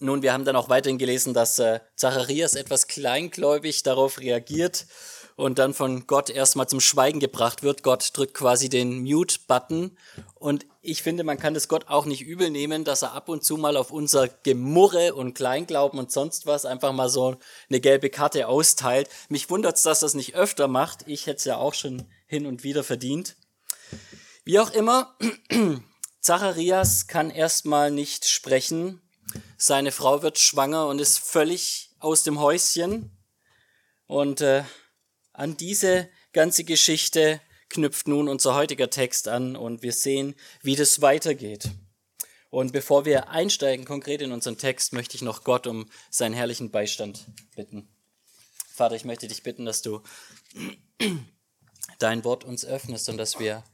Nun, 0.00 0.22
wir 0.22 0.32
haben 0.32 0.44
dann 0.44 0.56
auch 0.56 0.68
weiterhin 0.68 0.98
gelesen, 0.98 1.34
dass 1.34 1.58
äh, 1.58 1.80
Zacharias 1.96 2.54
etwas 2.54 2.86
kleingläubig 2.86 3.82
darauf 3.82 4.20
reagiert 4.20 4.86
und 5.34 5.58
dann 5.58 5.74
von 5.74 6.06
Gott 6.06 6.30
erstmal 6.30 6.68
zum 6.68 6.80
Schweigen 6.80 7.18
gebracht 7.20 7.62
wird. 7.62 7.82
Gott 7.82 8.10
drückt 8.12 8.34
quasi 8.34 8.68
den 8.68 9.02
Mute-Button. 9.02 9.96
Und 10.34 10.66
ich 10.82 11.02
finde, 11.02 11.24
man 11.24 11.38
kann 11.38 11.54
das 11.54 11.68
Gott 11.68 11.88
auch 11.88 12.06
nicht 12.06 12.22
übel 12.22 12.50
nehmen, 12.50 12.84
dass 12.84 13.02
er 13.02 13.12
ab 13.12 13.28
und 13.28 13.44
zu 13.44 13.56
mal 13.56 13.76
auf 13.76 13.90
unser 13.90 14.28
Gemurre 14.28 15.14
und 15.14 15.34
Kleinglauben 15.34 15.98
und 15.98 16.12
sonst 16.12 16.46
was 16.46 16.64
einfach 16.64 16.92
mal 16.92 17.08
so 17.08 17.36
eine 17.68 17.80
gelbe 17.80 18.10
Karte 18.10 18.46
austeilt. 18.46 19.08
Mich 19.28 19.50
wundert's, 19.50 19.82
dass 19.82 20.00
das 20.00 20.14
nicht 20.14 20.34
öfter 20.34 20.68
macht. 20.68 21.06
Ich 21.06 21.26
hätte 21.26 21.38
es 21.38 21.44
ja 21.44 21.56
auch 21.56 21.74
schon 21.74 22.08
hin 22.26 22.46
und 22.46 22.62
wieder 22.62 22.84
verdient. 22.84 23.36
Wie 24.44 24.58
auch 24.58 24.70
immer, 24.70 25.16
Zacharias 26.20 27.06
kann 27.06 27.30
erstmal 27.30 27.90
nicht 27.90 28.28
sprechen 28.28 29.02
seine 29.56 29.92
Frau 29.92 30.22
wird 30.22 30.38
schwanger 30.38 30.86
und 30.86 31.00
ist 31.00 31.18
völlig 31.18 31.90
aus 31.98 32.22
dem 32.22 32.40
Häuschen. 32.40 33.10
Und 34.06 34.40
äh, 34.40 34.64
an 35.32 35.56
diese 35.56 36.08
ganze 36.32 36.64
Geschichte 36.64 37.40
knüpft 37.68 38.08
nun 38.08 38.28
unser 38.28 38.54
heutiger 38.54 38.90
Text 38.90 39.28
an 39.28 39.56
und 39.56 39.82
wir 39.82 39.92
sehen, 39.92 40.34
wie 40.62 40.76
das 40.76 41.02
weitergeht. 41.02 41.70
Und 42.50 42.72
bevor 42.72 43.04
wir 43.04 43.28
einsteigen 43.28 43.84
konkret 43.84 44.22
in 44.22 44.32
unseren 44.32 44.56
Text, 44.56 44.92
möchte 44.92 45.16
ich 45.16 45.22
noch 45.22 45.44
Gott 45.44 45.66
um 45.66 45.90
seinen 46.10 46.34
herrlichen 46.34 46.70
Beistand 46.70 47.26
bitten. 47.54 47.88
Vater, 48.72 48.94
ich 48.94 49.04
möchte 49.04 49.28
dich 49.28 49.42
bitten, 49.42 49.66
dass 49.66 49.82
du 49.82 50.02
dein 51.98 52.24
Wort 52.24 52.44
uns 52.44 52.64
öffnest 52.64 53.08
und 53.08 53.18
dass 53.18 53.38
wir 53.38 53.64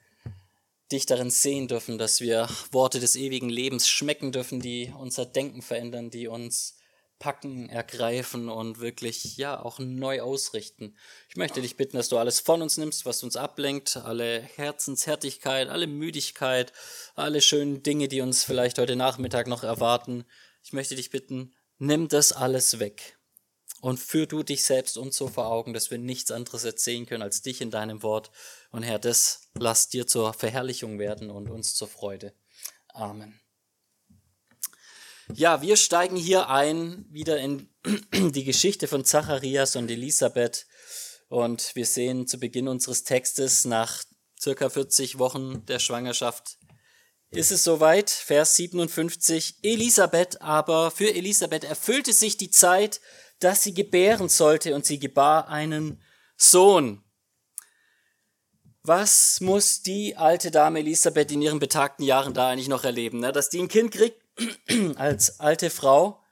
dich 0.93 1.06
darin 1.06 1.30
sehen 1.30 1.69
dürfen, 1.69 1.98
dass 1.98 2.20
wir 2.20 2.48
Worte 2.70 3.01
des 3.01 3.16
ewigen 3.16 3.48
Lebens 3.48 3.88
schmecken 3.88 4.33
dürfen, 4.33 4.61
die 4.61 4.92
unser 4.98 5.27
Denken 5.27 5.62
verändern, 5.62 6.11
die 6.11 6.29
uns 6.29 6.77
packen, 7.19 7.69
ergreifen 7.69 8.48
und 8.48 8.80
wirklich, 8.80 9.37
ja, 9.37 9.59
auch 9.61 9.78
neu 9.78 10.20
ausrichten. 10.20 10.97
Ich 11.28 11.36
möchte 11.36 11.62
dich 11.62 11.77
bitten, 11.77 11.97
dass 11.97 12.08
du 12.08 12.19
alles 12.19 12.41
von 12.41 12.61
uns 12.61 12.77
nimmst, 12.77 13.06
was 13.06 13.23
uns 13.23 13.36
ablenkt, 13.36 13.97
alle 13.97 14.41
Herzenshärtigkeit, 14.56 15.69
alle 15.69 15.86
Müdigkeit, 15.86 16.73
alle 17.14 17.41
schönen 17.41 17.83
Dinge, 17.83 18.08
die 18.08 18.20
uns 18.20 18.45
vielleicht 18.45 18.78
heute 18.78 18.97
Nachmittag 18.97 19.47
noch 19.47 19.62
erwarten. 19.62 20.25
Ich 20.62 20.73
möchte 20.73 20.97
dich 20.97 21.11
bitten, 21.11 21.55
nimm 21.78 22.08
das 22.08 22.33
alles 22.33 22.78
weg 22.78 23.17
und 23.84 24.01
führ 24.01 24.27
du 24.27 24.42
dich 24.42 24.64
selbst 24.64 24.97
uns 24.97 25.14
so 25.14 25.28
vor 25.28 25.47
Augen, 25.48 25.75
dass 25.75 25.91
wir 25.91 25.98
nichts 25.98 26.30
anderes 26.30 26.64
erzählen 26.64 27.05
können 27.05 27.23
als 27.23 27.42
dich 27.42 27.61
in 27.61 27.70
deinem 27.70 28.03
Wort. 28.03 28.30
Und 28.75 28.83
Herr, 28.83 28.98
das 28.98 29.53
lass 29.55 29.89
dir 29.89 30.05
zur 30.05 30.33
Verherrlichung 30.33 30.98
werden 30.98 31.30
und 31.30 31.48
uns 31.48 31.77
zur 31.77 31.86
Freude. 31.86 32.34
Amen. 32.89 33.41
Ja, 35.33 35.62
wir 35.62 35.77
steigen 35.77 36.17
hier 36.17 36.48
ein, 36.48 37.06
wieder 37.08 37.39
in 37.39 37.72
die 38.12 38.42
Geschichte 38.42 38.89
von 38.89 39.05
Zacharias 39.05 39.77
und 39.77 39.89
Elisabeth. 39.92 40.67
Und 41.28 41.77
wir 41.77 41.86
sehen 41.86 42.27
zu 42.27 42.41
Beginn 42.41 42.67
unseres 42.67 43.05
Textes 43.05 43.64
nach 43.64 44.02
circa 44.42 44.69
40 44.69 45.20
Wochen 45.20 45.64
der 45.67 45.78
Schwangerschaft 45.78 46.58
ist 47.30 47.52
es 47.52 47.62
soweit, 47.62 48.11
Vers 48.11 48.56
57. 48.56 49.58
Elisabeth 49.62 50.42
aber, 50.42 50.91
für 50.91 51.14
Elisabeth 51.14 51.62
erfüllte 51.62 52.12
sich 52.12 52.39
die 52.39 52.50
Zeit, 52.50 53.00
dass 53.39 53.62
sie 53.62 53.72
gebären 53.72 54.28
sollte 54.28 54.75
und 54.75 54.84
sie 54.84 54.98
gebar 54.98 55.47
einen 55.47 56.02
Sohn. 56.36 57.03
Was 58.86 59.40
muss 59.40 59.80
die 59.80 60.14
alte 60.18 60.50
Dame 60.50 60.80
Elisabeth 60.80 61.32
in 61.32 61.40
ihren 61.40 61.58
betagten 61.58 62.02
Jahren 62.02 62.34
da 62.34 62.50
eigentlich 62.50 62.68
noch 62.68 62.84
erleben? 62.84 63.20
Ne? 63.20 63.32
Dass 63.32 63.48
die 63.48 63.60
ein 63.60 63.68
Kind 63.68 63.92
kriegt 63.92 64.20
als 64.96 65.40
alte 65.40 65.70
Frau, 65.70 66.22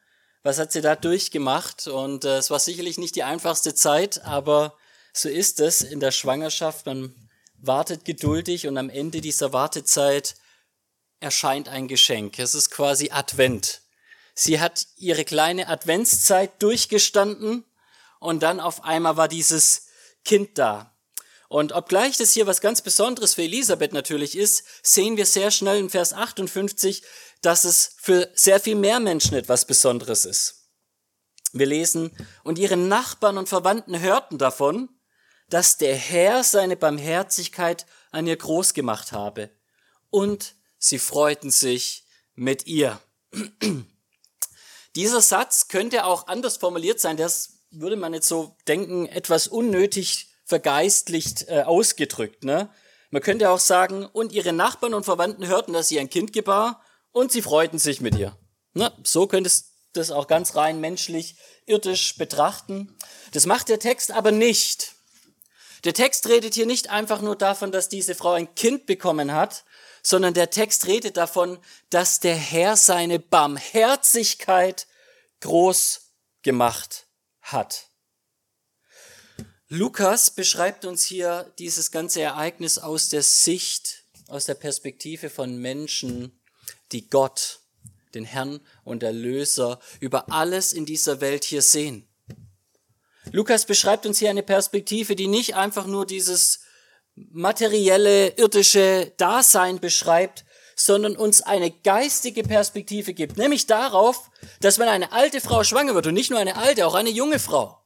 was 0.42 0.58
hat 0.58 0.70
sie 0.70 0.82
da 0.82 0.94
durchgemacht? 0.94 1.86
Und 1.86 2.26
äh, 2.26 2.36
es 2.36 2.50
war 2.50 2.58
sicherlich 2.58 2.98
nicht 2.98 3.16
die 3.16 3.22
einfachste 3.22 3.74
Zeit, 3.74 4.22
aber 4.26 4.76
so 5.14 5.30
ist 5.30 5.60
es 5.60 5.80
in 5.80 5.98
der 5.98 6.10
Schwangerschaft. 6.10 6.84
Man 6.84 7.14
wartet 7.56 8.04
geduldig 8.04 8.66
und 8.66 8.76
am 8.76 8.90
Ende 8.90 9.22
dieser 9.22 9.54
Wartezeit 9.54 10.34
erscheint 11.20 11.70
ein 11.70 11.88
Geschenk. 11.88 12.38
Es 12.38 12.54
ist 12.54 12.70
quasi 12.70 13.10
Advent. 13.12 13.80
Sie 14.34 14.60
hat 14.60 14.88
ihre 14.98 15.24
kleine 15.24 15.68
Adventszeit 15.68 16.62
durchgestanden 16.62 17.64
und 18.20 18.42
dann 18.42 18.60
auf 18.60 18.84
einmal 18.84 19.16
war 19.16 19.28
dieses 19.28 19.86
Kind 20.26 20.58
da. 20.58 20.91
Und 21.52 21.72
obgleich 21.72 22.16
das 22.16 22.32
hier 22.32 22.46
was 22.46 22.62
ganz 22.62 22.80
Besonderes 22.80 23.34
für 23.34 23.42
Elisabeth 23.42 23.92
natürlich 23.92 24.38
ist, 24.38 24.64
sehen 24.82 25.18
wir 25.18 25.26
sehr 25.26 25.50
schnell 25.50 25.78
in 25.78 25.90
Vers 25.90 26.14
58, 26.14 27.02
dass 27.42 27.64
es 27.64 27.94
für 27.98 28.30
sehr 28.32 28.58
viel 28.58 28.74
mehr 28.74 29.00
Menschen 29.00 29.36
etwas 29.36 29.66
Besonderes 29.66 30.24
ist. 30.24 30.70
Wir 31.52 31.66
lesen, 31.66 32.10
und 32.42 32.58
ihre 32.58 32.78
Nachbarn 32.78 33.36
und 33.36 33.50
Verwandten 33.50 34.00
hörten 34.00 34.38
davon, 34.38 34.88
dass 35.50 35.76
der 35.76 35.94
Herr 35.94 36.42
seine 36.42 36.74
Barmherzigkeit 36.74 37.84
an 38.12 38.26
ihr 38.26 38.36
groß 38.36 38.72
gemacht 38.72 39.12
habe. 39.12 39.50
Und 40.08 40.54
sie 40.78 40.98
freuten 40.98 41.50
sich 41.50 42.06
mit 42.34 42.66
ihr. 42.66 42.98
Dieser 44.96 45.20
Satz 45.20 45.68
könnte 45.68 46.06
auch 46.06 46.28
anders 46.28 46.56
formuliert 46.56 46.98
sein, 46.98 47.18
das 47.18 47.58
würde 47.70 47.96
man 47.96 48.14
jetzt 48.14 48.28
so 48.28 48.56
denken, 48.66 49.04
etwas 49.04 49.48
unnötig 49.48 50.31
vergeistlicht 50.44 51.48
äh, 51.48 51.62
ausgedrückt. 51.62 52.44
Ne? 52.44 52.70
Man 53.10 53.22
könnte 53.22 53.50
auch 53.50 53.58
sagen, 53.58 54.06
und 54.06 54.32
ihre 54.32 54.52
Nachbarn 54.52 54.94
und 54.94 55.04
Verwandten 55.04 55.46
hörten, 55.46 55.72
dass 55.72 55.88
sie 55.88 56.00
ein 56.00 56.10
Kind 56.10 56.32
gebar 56.32 56.82
und 57.12 57.30
sie 57.30 57.42
freuten 57.42 57.78
sich 57.78 58.00
mit 58.00 58.16
ihr. 58.16 58.36
Ne? 58.74 58.92
So 59.04 59.26
könntest 59.26 59.66
du 59.92 60.00
das 60.00 60.10
auch 60.10 60.26
ganz 60.26 60.56
rein 60.56 60.80
menschlich, 60.80 61.36
irdisch 61.66 62.16
betrachten. 62.16 62.96
Das 63.32 63.46
macht 63.46 63.68
der 63.68 63.78
Text 63.78 64.10
aber 64.10 64.32
nicht. 64.32 64.94
Der 65.84 65.94
Text 65.94 66.28
redet 66.28 66.54
hier 66.54 66.66
nicht 66.66 66.90
einfach 66.90 67.20
nur 67.20 67.36
davon, 67.36 67.72
dass 67.72 67.88
diese 67.88 68.14
Frau 68.14 68.32
ein 68.32 68.54
Kind 68.54 68.86
bekommen 68.86 69.32
hat, 69.32 69.64
sondern 70.02 70.34
der 70.34 70.50
Text 70.50 70.86
redet 70.86 71.16
davon, 71.16 71.58
dass 71.90 72.20
der 72.20 72.36
Herr 72.36 72.76
seine 72.76 73.18
Barmherzigkeit 73.18 74.86
groß 75.40 76.12
gemacht 76.42 77.06
hat. 77.40 77.88
Lukas 79.74 80.30
beschreibt 80.30 80.84
uns 80.84 81.02
hier 81.02 81.50
dieses 81.58 81.90
ganze 81.90 82.20
Ereignis 82.20 82.76
aus 82.76 83.08
der 83.08 83.22
Sicht, 83.22 84.04
aus 84.28 84.44
der 84.44 84.52
Perspektive 84.52 85.30
von 85.30 85.56
Menschen, 85.56 86.38
die 86.92 87.08
Gott, 87.08 87.60
den 88.14 88.26
Herrn 88.26 88.60
und 88.84 89.02
Erlöser 89.02 89.80
über 89.98 90.30
alles 90.30 90.74
in 90.74 90.84
dieser 90.84 91.22
Welt 91.22 91.44
hier 91.44 91.62
sehen. 91.62 92.06
Lukas 93.30 93.64
beschreibt 93.64 94.04
uns 94.04 94.18
hier 94.18 94.28
eine 94.28 94.42
Perspektive, 94.42 95.16
die 95.16 95.26
nicht 95.26 95.54
einfach 95.54 95.86
nur 95.86 96.04
dieses 96.04 96.60
materielle, 97.14 98.28
irdische 98.36 99.14
Dasein 99.16 99.80
beschreibt, 99.80 100.44
sondern 100.76 101.16
uns 101.16 101.40
eine 101.40 101.70
geistige 101.70 102.42
Perspektive 102.42 103.14
gibt, 103.14 103.38
nämlich 103.38 103.66
darauf, 103.66 104.30
dass 104.60 104.78
wenn 104.78 104.88
eine 104.88 105.12
alte 105.12 105.40
Frau 105.40 105.64
schwanger 105.64 105.94
wird, 105.94 106.08
und 106.08 106.14
nicht 106.14 106.28
nur 106.28 106.40
eine 106.40 106.56
alte, 106.56 106.86
auch 106.86 106.94
eine 106.94 107.08
junge 107.08 107.38
Frau, 107.38 107.81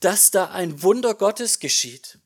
dass 0.00 0.30
da 0.30 0.50
ein 0.50 0.82
Wunder 0.82 1.14
Gottes 1.14 1.58
geschieht. 1.58 2.18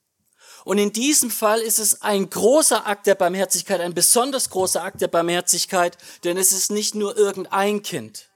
Und 0.64 0.78
in 0.78 0.92
diesem 0.92 1.30
Fall 1.30 1.60
ist 1.60 1.78
es 1.78 2.02
ein 2.02 2.30
großer 2.30 2.86
Akt 2.86 3.06
der 3.06 3.16
Barmherzigkeit, 3.16 3.80
ein 3.80 3.94
besonders 3.94 4.50
großer 4.50 4.82
Akt 4.82 5.00
der 5.00 5.08
Barmherzigkeit, 5.08 5.98
denn 6.24 6.36
es 6.36 6.52
ist 6.52 6.70
nicht 6.70 6.94
nur 6.94 7.16
irgendein 7.16 7.82
Kind. 7.82 8.30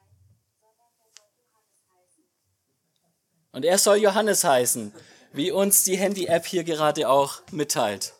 Und 3.52 3.64
er 3.64 3.78
soll 3.78 3.98
Johannes 3.98 4.42
heißen 4.44 4.92
wie 5.36 5.50
uns 5.50 5.84
die 5.84 5.98
Handy-App 5.98 6.47
hier 6.47 6.64
gerade 6.64 7.08
auch 7.08 7.42
mitteilt. 7.53 8.14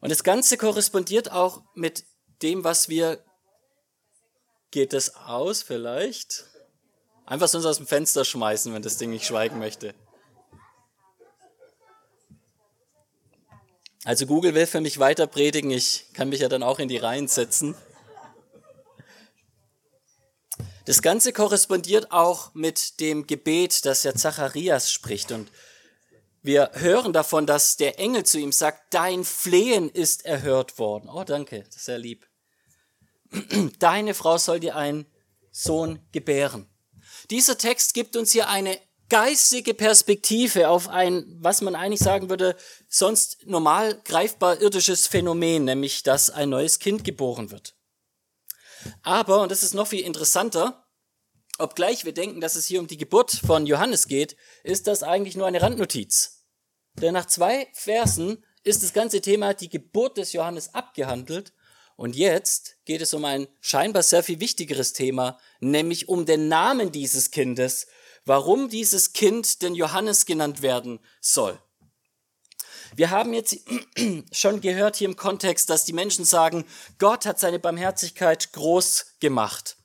Und 0.00 0.10
das 0.10 0.22
Ganze 0.22 0.58
korrespondiert 0.58 1.32
auch 1.32 1.62
mit 1.74 2.04
dem, 2.42 2.64
was 2.64 2.88
wir. 2.88 3.24
Geht 4.70 4.92
es 4.92 5.16
aus 5.16 5.62
vielleicht? 5.62 6.44
Einfach 7.28 7.48
sonst 7.48 7.66
aus 7.66 7.76
dem 7.76 7.86
Fenster 7.86 8.24
schmeißen, 8.24 8.72
wenn 8.72 8.80
das 8.80 8.96
Ding 8.96 9.10
nicht 9.10 9.26
schweigen 9.26 9.58
möchte. 9.58 9.94
Also 14.04 14.24
Google 14.24 14.54
will 14.54 14.66
für 14.66 14.80
mich 14.80 14.98
weiter 14.98 15.26
predigen, 15.26 15.70
ich 15.70 16.06
kann 16.14 16.30
mich 16.30 16.40
ja 16.40 16.48
dann 16.48 16.62
auch 16.62 16.78
in 16.78 16.88
die 16.88 16.96
Reihen 16.96 17.28
setzen. 17.28 17.74
Das 20.86 21.02
Ganze 21.02 21.34
korrespondiert 21.34 22.12
auch 22.12 22.54
mit 22.54 22.98
dem 22.98 23.26
Gebet, 23.26 23.84
das 23.84 24.00
der 24.00 24.14
Zacharias 24.14 24.90
spricht. 24.90 25.30
Und 25.30 25.52
wir 26.40 26.70
hören 26.76 27.12
davon, 27.12 27.46
dass 27.46 27.76
der 27.76 27.98
Engel 27.98 28.24
zu 28.24 28.38
ihm 28.38 28.52
sagt, 28.52 28.94
dein 28.94 29.22
Flehen 29.22 29.90
ist 29.90 30.24
erhört 30.24 30.78
worden. 30.78 31.10
Oh, 31.10 31.24
danke, 31.24 31.64
das 31.64 31.76
ist 31.76 31.84
sehr 31.84 31.98
lieb. 31.98 32.26
Deine 33.78 34.14
Frau 34.14 34.38
soll 34.38 34.60
dir 34.60 34.76
einen 34.76 35.04
Sohn 35.50 35.98
gebären. 36.10 36.66
Dieser 37.30 37.58
Text 37.58 37.94
gibt 37.94 38.16
uns 38.16 38.32
hier 38.32 38.48
eine 38.48 38.78
geistige 39.08 39.74
Perspektive 39.74 40.68
auf 40.68 40.88
ein, 40.88 41.24
was 41.40 41.60
man 41.60 41.74
eigentlich 41.74 42.00
sagen 42.00 42.28
würde, 42.28 42.56
sonst 42.88 43.46
normal 43.46 44.00
greifbar 44.04 44.60
irdisches 44.60 45.06
Phänomen, 45.06 45.64
nämlich 45.64 46.02
dass 46.02 46.30
ein 46.30 46.50
neues 46.50 46.78
Kind 46.78 47.04
geboren 47.04 47.50
wird. 47.50 47.74
Aber, 49.02 49.42
und 49.42 49.50
das 49.50 49.62
ist 49.62 49.74
noch 49.74 49.88
viel 49.88 50.04
interessanter, 50.04 50.86
obgleich 51.58 52.04
wir 52.04 52.12
denken, 52.12 52.40
dass 52.40 52.54
es 52.54 52.66
hier 52.66 52.80
um 52.80 52.86
die 52.86 52.96
Geburt 52.96 53.30
von 53.30 53.66
Johannes 53.66 54.06
geht, 54.06 54.36
ist 54.62 54.86
das 54.86 55.02
eigentlich 55.02 55.36
nur 55.36 55.46
eine 55.46 55.60
Randnotiz. 55.60 56.44
Denn 56.94 57.14
nach 57.14 57.26
zwei 57.26 57.68
Versen 57.72 58.44
ist 58.62 58.82
das 58.82 58.92
ganze 58.92 59.20
Thema 59.20 59.54
die 59.54 59.68
Geburt 59.68 60.18
des 60.18 60.32
Johannes 60.32 60.74
abgehandelt. 60.74 61.52
Und 61.98 62.14
jetzt 62.14 62.76
geht 62.84 63.00
es 63.00 63.12
um 63.12 63.24
ein 63.24 63.48
scheinbar 63.60 64.04
sehr 64.04 64.22
viel 64.22 64.38
wichtigeres 64.38 64.92
Thema, 64.92 65.36
nämlich 65.58 66.08
um 66.08 66.26
den 66.26 66.46
Namen 66.46 66.92
dieses 66.92 67.32
Kindes, 67.32 67.88
warum 68.24 68.68
dieses 68.68 69.14
Kind 69.14 69.62
denn 69.62 69.74
Johannes 69.74 70.24
genannt 70.24 70.62
werden 70.62 71.00
soll. 71.20 71.60
Wir 72.94 73.10
haben 73.10 73.34
jetzt 73.34 73.58
schon 74.30 74.60
gehört 74.60 74.94
hier 74.94 75.08
im 75.08 75.16
Kontext, 75.16 75.70
dass 75.70 75.84
die 75.84 75.92
Menschen 75.92 76.24
sagen, 76.24 76.64
Gott 77.00 77.26
hat 77.26 77.40
seine 77.40 77.58
Barmherzigkeit 77.58 78.52
groß 78.52 79.16
gemacht. 79.18 79.76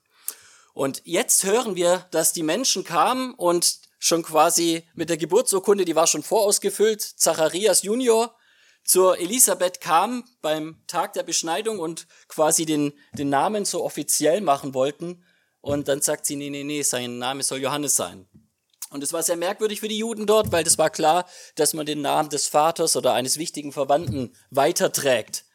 Und 0.75 1.01
jetzt 1.05 1.43
hören 1.45 1.75
wir, 1.75 2.05
dass 2.11 2.31
die 2.31 2.43
Menschen 2.43 2.83
kamen 2.83 3.33
und 3.33 3.79
schon 3.97 4.21
quasi 4.21 4.87
mit 4.93 5.09
der 5.09 5.17
Geburtsurkunde, 5.17 5.83
die 5.83 5.95
war 5.95 6.05
schon 6.05 6.21
vorausgefüllt, 6.21 7.01
Zacharias 7.01 7.81
Junior 7.81 8.35
zur 8.83 9.19
Elisabeth 9.19 9.81
kam 9.81 10.25
beim 10.41 10.77
Tag 10.87 11.13
der 11.13 11.23
Beschneidung 11.23 11.79
und 11.79 12.07
quasi 12.27 12.65
den, 12.65 12.93
den 13.13 13.29
Namen 13.29 13.65
so 13.65 13.83
offiziell 13.83 14.41
machen 14.41 14.73
wollten. 14.73 15.23
Und 15.61 15.87
dann 15.87 16.01
sagt 16.01 16.25
sie, 16.25 16.35
nee, 16.35 16.49
nee, 16.49 16.63
nee, 16.63 16.81
sein 16.81 17.17
Name 17.17 17.43
soll 17.43 17.61
Johannes 17.61 17.95
sein. 17.95 18.27
Und 18.89 19.01
es 19.01 19.13
war 19.13 19.23
sehr 19.23 19.37
merkwürdig 19.37 19.79
für 19.79 19.87
die 19.87 19.97
Juden 19.97 20.27
dort, 20.27 20.51
weil 20.51 20.63
das 20.63 20.77
war 20.77 20.89
klar, 20.89 21.25
dass 21.55 21.73
man 21.73 21.85
den 21.85 22.01
Namen 22.01 22.29
des 22.29 22.47
Vaters 22.47 22.95
oder 22.95 23.13
eines 23.13 23.39
wichtigen 23.39 23.71
Verwandten 23.71 24.35
weiterträgt. 24.51 25.45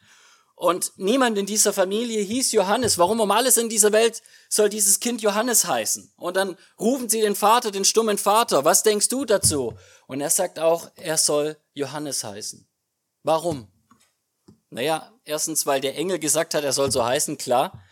Und 0.55 0.91
niemand 0.97 1.37
in 1.37 1.45
dieser 1.45 1.71
Familie 1.71 2.21
hieß 2.21 2.51
Johannes. 2.51 2.97
Warum 2.97 3.21
um 3.21 3.31
alles 3.31 3.55
in 3.55 3.69
dieser 3.69 3.93
Welt 3.93 4.21
soll 4.49 4.67
dieses 4.67 4.99
Kind 4.99 5.21
Johannes 5.21 5.65
heißen? 5.65 6.11
Und 6.17 6.35
dann 6.35 6.57
rufen 6.77 7.07
sie 7.07 7.21
den 7.21 7.37
Vater, 7.37 7.71
den 7.71 7.85
stummen 7.85 8.17
Vater. 8.17 8.65
Was 8.65 8.83
denkst 8.83 9.07
du 9.07 9.23
dazu? 9.23 9.73
Und 10.07 10.19
er 10.19 10.29
sagt 10.29 10.59
auch, 10.59 10.91
er 10.97 11.15
soll 11.15 11.55
Johannes 11.75 12.25
heißen. 12.25 12.68
Warum? 13.23 13.67
Naja, 14.69 15.11
erstens, 15.25 15.65
weil 15.65 15.81
der 15.81 15.95
Engel 15.95 16.19
gesagt 16.19 16.53
hat, 16.53 16.63
er 16.63 16.73
soll 16.73 16.91
so 16.91 17.03
heißen, 17.03 17.37
klar. 17.37 17.83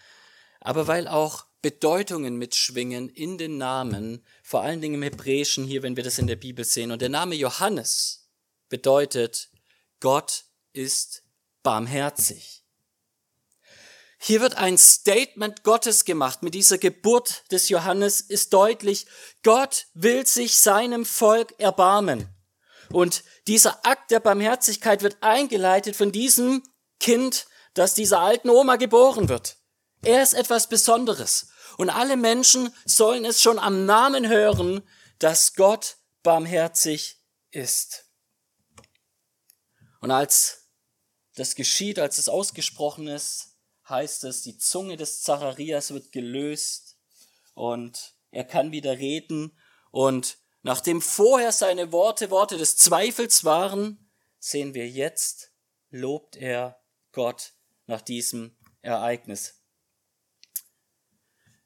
Aber 0.59 0.87
weil 0.87 1.07
auch 1.07 1.45
Bedeutungen 1.61 2.37
mitschwingen 2.37 3.09
in 3.09 3.37
den 3.37 3.57
Namen, 3.57 4.23
vor 4.43 4.61
allen 4.61 4.79
Dingen 4.79 4.95
im 4.95 5.03
Hebräischen 5.03 5.65
hier, 5.65 5.83
wenn 5.83 5.95
wir 5.95 6.03
das 6.03 6.19
in 6.19 6.27
der 6.27 6.35
Bibel 6.35 6.63
sehen. 6.63 6.91
Und 6.91 7.01
der 7.01 7.09
Name 7.09 7.35
Johannes 7.35 8.29
bedeutet, 8.69 9.49
Gott 9.99 10.45
ist 10.73 11.23
barmherzig. 11.63 12.63
Hier 14.19 14.41
wird 14.41 14.55
ein 14.55 14.77
Statement 14.77 15.63
Gottes 15.63 16.05
gemacht. 16.05 16.41
Mit 16.41 16.53
dieser 16.53 16.77
Geburt 16.77 17.43
des 17.51 17.69
Johannes 17.69 18.21
ist 18.21 18.53
deutlich, 18.53 19.05
Gott 19.43 19.87
will 19.93 20.25
sich 20.25 20.57
seinem 20.57 21.05
Volk 21.05 21.53
erbarmen. 21.59 22.27
Und 22.91 23.23
dieser 23.47 23.85
Akt 23.85 24.11
der 24.11 24.19
Barmherzigkeit 24.19 25.01
wird 25.01 25.17
eingeleitet 25.21 25.95
von 25.95 26.11
diesem 26.11 26.63
Kind, 26.99 27.47
das 27.73 27.93
dieser 27.93 28.19
alten 28.19 28.49
Oma 28.49 28.75
geboren 28.77 29.29
wird. 29.29 29.57
Er 30.01 30.23
ist 30.23 30.33
etwas 30.33 30.69
Besonderes. 30.69 31.49
Und 31.77 31.89
alle 31.89 32.17
Menschen 32.17 32.73
sollen 32.85 33.25
es 33.25 33.41
schon 33.41 33.59
am 33.59 33.85
Namen 33.85 34.27
hören, 34.27 34.81
dass 35.19 35.53
Gott 35.53 35.97
barmherzig 36.23 37.21
ist. 37.51 38.05
Und 39.99 40.11
als 40.11 40.69
das 41.35 41.55
geschieht, 41.55 41.99
als 41.99 42.17
es 42.17 42.29
ausgesprochen 42.29 43.07
ist, 43.07 43.57
heißt 43.87 44.23
es, 44.25 44.41
die 44.41 44.57
Zunge 44.57 44.97
des 44.97 45.21
Zacharias 45.21 45.91
wird 45.91 46.11
gelöst 46.11 46.97
und 47.53 48.15
er 48.31 48.43
kann 48.43 48.71
wieder 48.71 48.97
reden. 48.97 49.57
Und 49.91 50.37
nachdem 50.67 51.01
vorher 51.01 51.53
seine 51.53 51.91
Worte 51.93 52.29
Worte 52.29 52.57
des 52.57 52.75
Zweifels 52.75 53.45
waren, 53.45 54.09
sehen 54.37 54.73
wir 54.73 54.87
jetzt, 54.87 55.53
lobt 55.89 56.35
er 56.35 56.79
Gott 57.13 57.53
nach 57.85 58.01
diesem 58.01 58.55
Ereignis. 58.81 59.55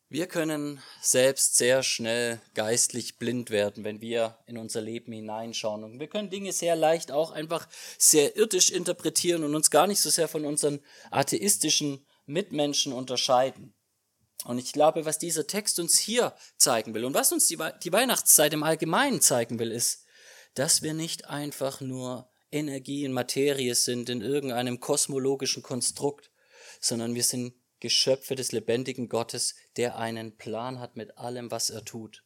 Wir 0.08 0.28
können 0.28 0.84
selbst 1.02 1.56
sehr 1.56 1.82
schnell 1.84 2.42
geistlich 2.54 3.18
blind 3.18 3.50
werden, 3.50 3.84
wenn 3.84 4.02
wir 4.02 4.38
in 4.46 4.58
unser 4.58 4.82
Leben 4.82 5.14
hineinschauen. 5.14 5.84
Und 5.84 6.00
wir 6.00 6.08
können 6.08 6.30
Dinge 6.30 6.52
sehr 6.52 6.76
leicht 6.76 7.12
auch 7.12 7.32
einfach 7.32 7.68
sehr 7.98 8.36
irdisch 8.36 8.70
interpretieren 8.70 9.44
und 9.44 9.56
uns 9.56 9.72
gar 9.72 9.88
nicht 9.88 10.02
so 10.02 10.10
sehr 10.10 10.28
von 10.28 10.46
unseren 10.46 10.80
atheistischen 11.10 12.06
Mitmenschen 12.26 12.94
unterscheiden. 12.94 13.74
Und 14.46 14.58
ich 14.58 14.74
glaube, 14.74 15.06
was 15.06 15.20
dieser 15.20 15.46
Text 15.46 15.80
uns 15.80 15.98
hier 15.98 16.34
zeigen 16.58 16.94
will 16.94 17.06
und 17.06 17.14
was 17.14 17.32
uns 17.32 17.48
die, 17.48 17.58
die 17.84 17.94
Weihnachtszeit 17.94 18.54
im 18.54 18.64
Allgemeinen 18.64 19.22
zeigen 19.22 19.60
will, 19.60 19.72
ist, 19.72 20.06
dass 20.56 20.82
wir 20.82 20.94
nicht 20.94 21.30
einfach 21.30 21.82
nur 21.82 22.30
Energie 22.52 23.06
und 23.08 23.14
Materie 23.14 23.76
sind 23.76 24.10
in 24.10 24.22
irgendeinem 24.22 24.80
kosmologischen 24.80 25.64
Konstrukt, 25.64 26.32
sondern 26.80 27.16
wir 27.16 27.24
sind 27.24 27.54
Geschöpfe 27.80 28.36
des 28.36 28.52
lebendigen 28.52 29.10
Gottes, 29.10 29.56
der 29.78 29.98
einen 29.98 30.38
Plan 30.38 30.80
hat 30.80 30.96
mit 30.96 31.18
allem, 31.18 31.52
was 31.52 31.70
er 31.70 31.84
tut, 31.84 32.24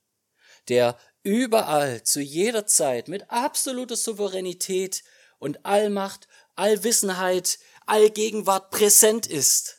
der 0.67 0.97
überall, 1.23 2.03
zu 2.03 2.21
jeder 2.21 2.65
Zeit 2.65 3.07
mit 3.07 3.29
absoluter 3.29 3.95
Souveränität 3.95 5.03
und 5.39 5.65
Allmacht, 5.65 6.27
Allwissenheit, 6.55 7.59
Allgegenwart 7.85 8.71
präsent 8.71 9.27
ist. 9.27 9.74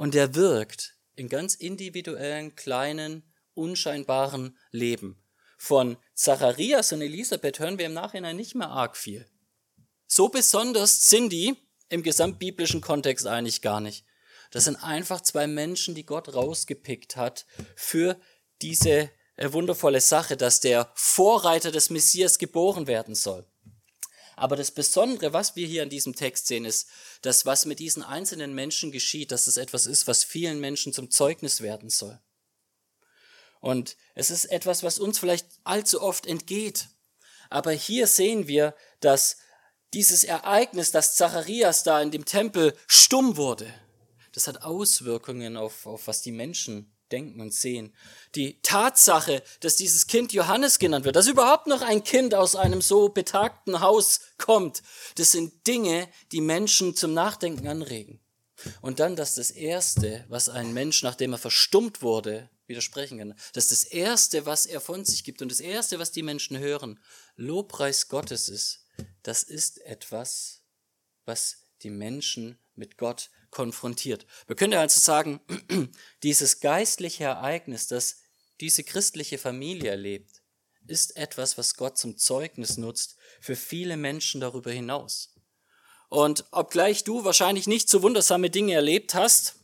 Und 0.00 0.14
der 0.14 0.34
wirkt 0.34 0.94
in 1.14 1.28
ganz 1.28 1.54
individuellen, 1.54 2.56
kleinen, 2.56 3.22
unscheinbaren 3.52 4.56
Leben. 4.70 5.22
Von 5.58 5.98
Zacharias 6.14 6.94
und 6.94 7.02
Elisabeth 7.02 7.58
hören 7.58 7.76
wir 7.76 7.84
im 7.84 7.92
Nachhinein 7.92 8.34
nicht 8.34 8.54
mehr 8.54 8.70
arg 8.70 8.96
viel. 8.96 9.28
So 10.06 10.30
besonders 10.30 11.06
sind 11.10 11.28
die 11.28 11.54
im 11.90 12.02
gesamtbiblischen 12.02 12.80
Kontext 12.80 13.26
eigentlich 13.26 13.60
gar 13.60 13.82
nicht. 13.82 14.06
Das 14.52 14.64
sind 14.64 14.76
einfach 14.76 15.20
zwei 15.20 15.46
Menschen, 15.46 15.94
die 15.94 16.06
Gott 16.06 16.32
rausgepickt 16.32 17.16
hat 17.16 17.44
für 17.76 18.18
diese 18.62 19.10
äh, 19.36 19.52
wundervolle 19.52 20.00
Sache, 20.00 20.38
dass 20.38 20.60
der 20.60 20.90
Vorreiter 20.94 21.72
des 21.72 21.90
Messias 21.90 22.38
geboren 22.38 22.86
werden 22.86 23.14
soll. 23.14 23.46
Aber 24.40 24.56
das 24.56 24.70
Besondere, 24.70 25.34
was 25.34 25.54
wir 25.54 25.66
hier 25.66 25.82
in 25.82 25.90
diesem 25.90 26.16
Text 26.16 26.46
sehen, 26.46 26.64
ist, 26.64 26.88
dass 27.20 27.44
was 27.44 27.66
mit 27.66 27.78
diesen 27.78 28.02
einzelnen 28.02 28.54
Menschen 28.54 28.90
geschieht, 28.90 29.32
dass 29.32 29.46
es 29.46 29.58
etwas 29.58 29.84
ist, 29.84 30.06
was 30.06 30.24
vielen 30.24 30.60
Menschen 30.60 30.94
zum 30.94 31.10
Zeugnis 31.10 31.60
werden 31.60 31.90
soll. 31.90 32.18
Und 33.60 33.98
es 34.14 34.30
ist 34.30 34.46
etwas, 34.46 34.82
was 34.82 34.98
uns 34.98 35.18
vielleicht 35.18 35.46
allzu 35.64 36.00
oft 36.00 36.24
entgeht. 36.24 36.88
Aber 37.50 37.72
hier 37.72 38.06
sehen 38.06 38.48
wir, 38.48 38.74
dass 39.00 39.36
dieses 39.92 40.24
Ereignis, 40.24 40.90
dass 40.90 41.16
Zacharias 41.16 41.82
da 41.82 42.00
in 42.00 42.10
dem 42.10 42.24
Tempel 42.24 42.74
stumm 42.86 43.36
wurde, 43.36 43.70
das 44.32 44.46
hat 44.46 44.62
Auswirkungen 44.62 45.58
auf, 45.58 45.84
auf 45.84 46.06
was 46.06 46.22
die 46.22 46.32
Menschen 46.32 46.90
denken 47.12 47.40
und 47.40 47.52
sehen. 47.52 47.94
Die 48.34 48.60
Tatsache, 48.62 49.42
dass 49.60 49.76
dieses 49.76 50.06
Kind 50.06 50.32
Johannes 50.32 50.78
genannt 50.78 51.04
wird, 51.04 51.16
dass 51.16 51.26
überhaupt 51.26 51.66
noch 51.66 51.82
ein 51.82 52.04
Kind 52.04 52.34
aus 52.34 52.56
einem 52.56 52.80
so 52.80 53.08
betagten 53.08 53.80
Haus 53.80 54.20
kommt, 54.38 54.82
das 55.16 55.32
sind 55.32 55.66
Dinge, 55.66 56.08
die 56.32 56.40
Menschen 56.40 56.94
zum 56.94 57.14
Nachdenken 57.14 57.68
anregen. 57.68 58.20
Und 58.82 59.00
dann, 59.00 59.16
dass 59.16 59.34
das 59.34 59.50
Erste, 59.50 60.24
was 60.28 60.48
ein 60.48 60.72
Mensch, 60.72 61.02
nachdem 61.02 61.32
er 61.32 61.38
verstummt 61.38 62.02
wurde, 62.02 62.50
widersprechen 62.66 63.18
kann, 63.18 63.34
dass 63.52 63.68
das 63.68 63.84
Erste, 63.84 64.46
was 64.46 64.66
er 64.66 64.80
von 64.80 65.04
sich 65.04 65.24
gibt 65.24 65.42
und 65.42 65.50
das 65.50 65.60
Erste, 65.60 65.98
was 65.98 66.12
die 66.12 66.22
Menschen 66.22 66.58
hören, 66.58 67.00
Lobpreis 67.36 68.08
Gottes 68.08 68.48
ist, 68.48 68.84
das 69.22 69.42
ist 69.42 69.80
etwas, 69.82 70.62
was 71.24 71.58
die 71.82 71.90
Menschen 71.90 72.58
mit 72.74 72.96
Gott 72.96 73.30
konfrontiert. 73.50 74.26
Wir 74.46 74.56
können 74.56 74.74
also 74.74 75.00
sagen, 75.00 75.40
dieses 76.22 76.60
geistliche 76.60 77.24
Ereignis, 77.24 77.86
das 77.86 78.22
diese 78.60 78.84
christliche 78.84 79.38
Familie 79.38 79.90
erlebt, 79.90 80.42
ist 80.86 81.16
etwas, 81.16 81.56
was 81.56 81.76
Gott 81.76 81.98
zum 81.98 82.16
Zeugnis 82.16 82.76
nutzt 82.76 83.16
für 83.40 83.56
viele 83.56 83.96
Menschen 83.96 84.40
darüber 84.40 84.70
hinaus. 84.70 85.34
Und 86.08 86.44
obgleich 86.50 87.04
du 87.04 87.24
wahrscheinlich 87.24 87.66
nicht 87.66 87.88
so 87.88 88.02
wundersame 88.02 88.50
Dinge 88.50 88.74
erlebt 88.74 89.14
hast, 89.14 89.56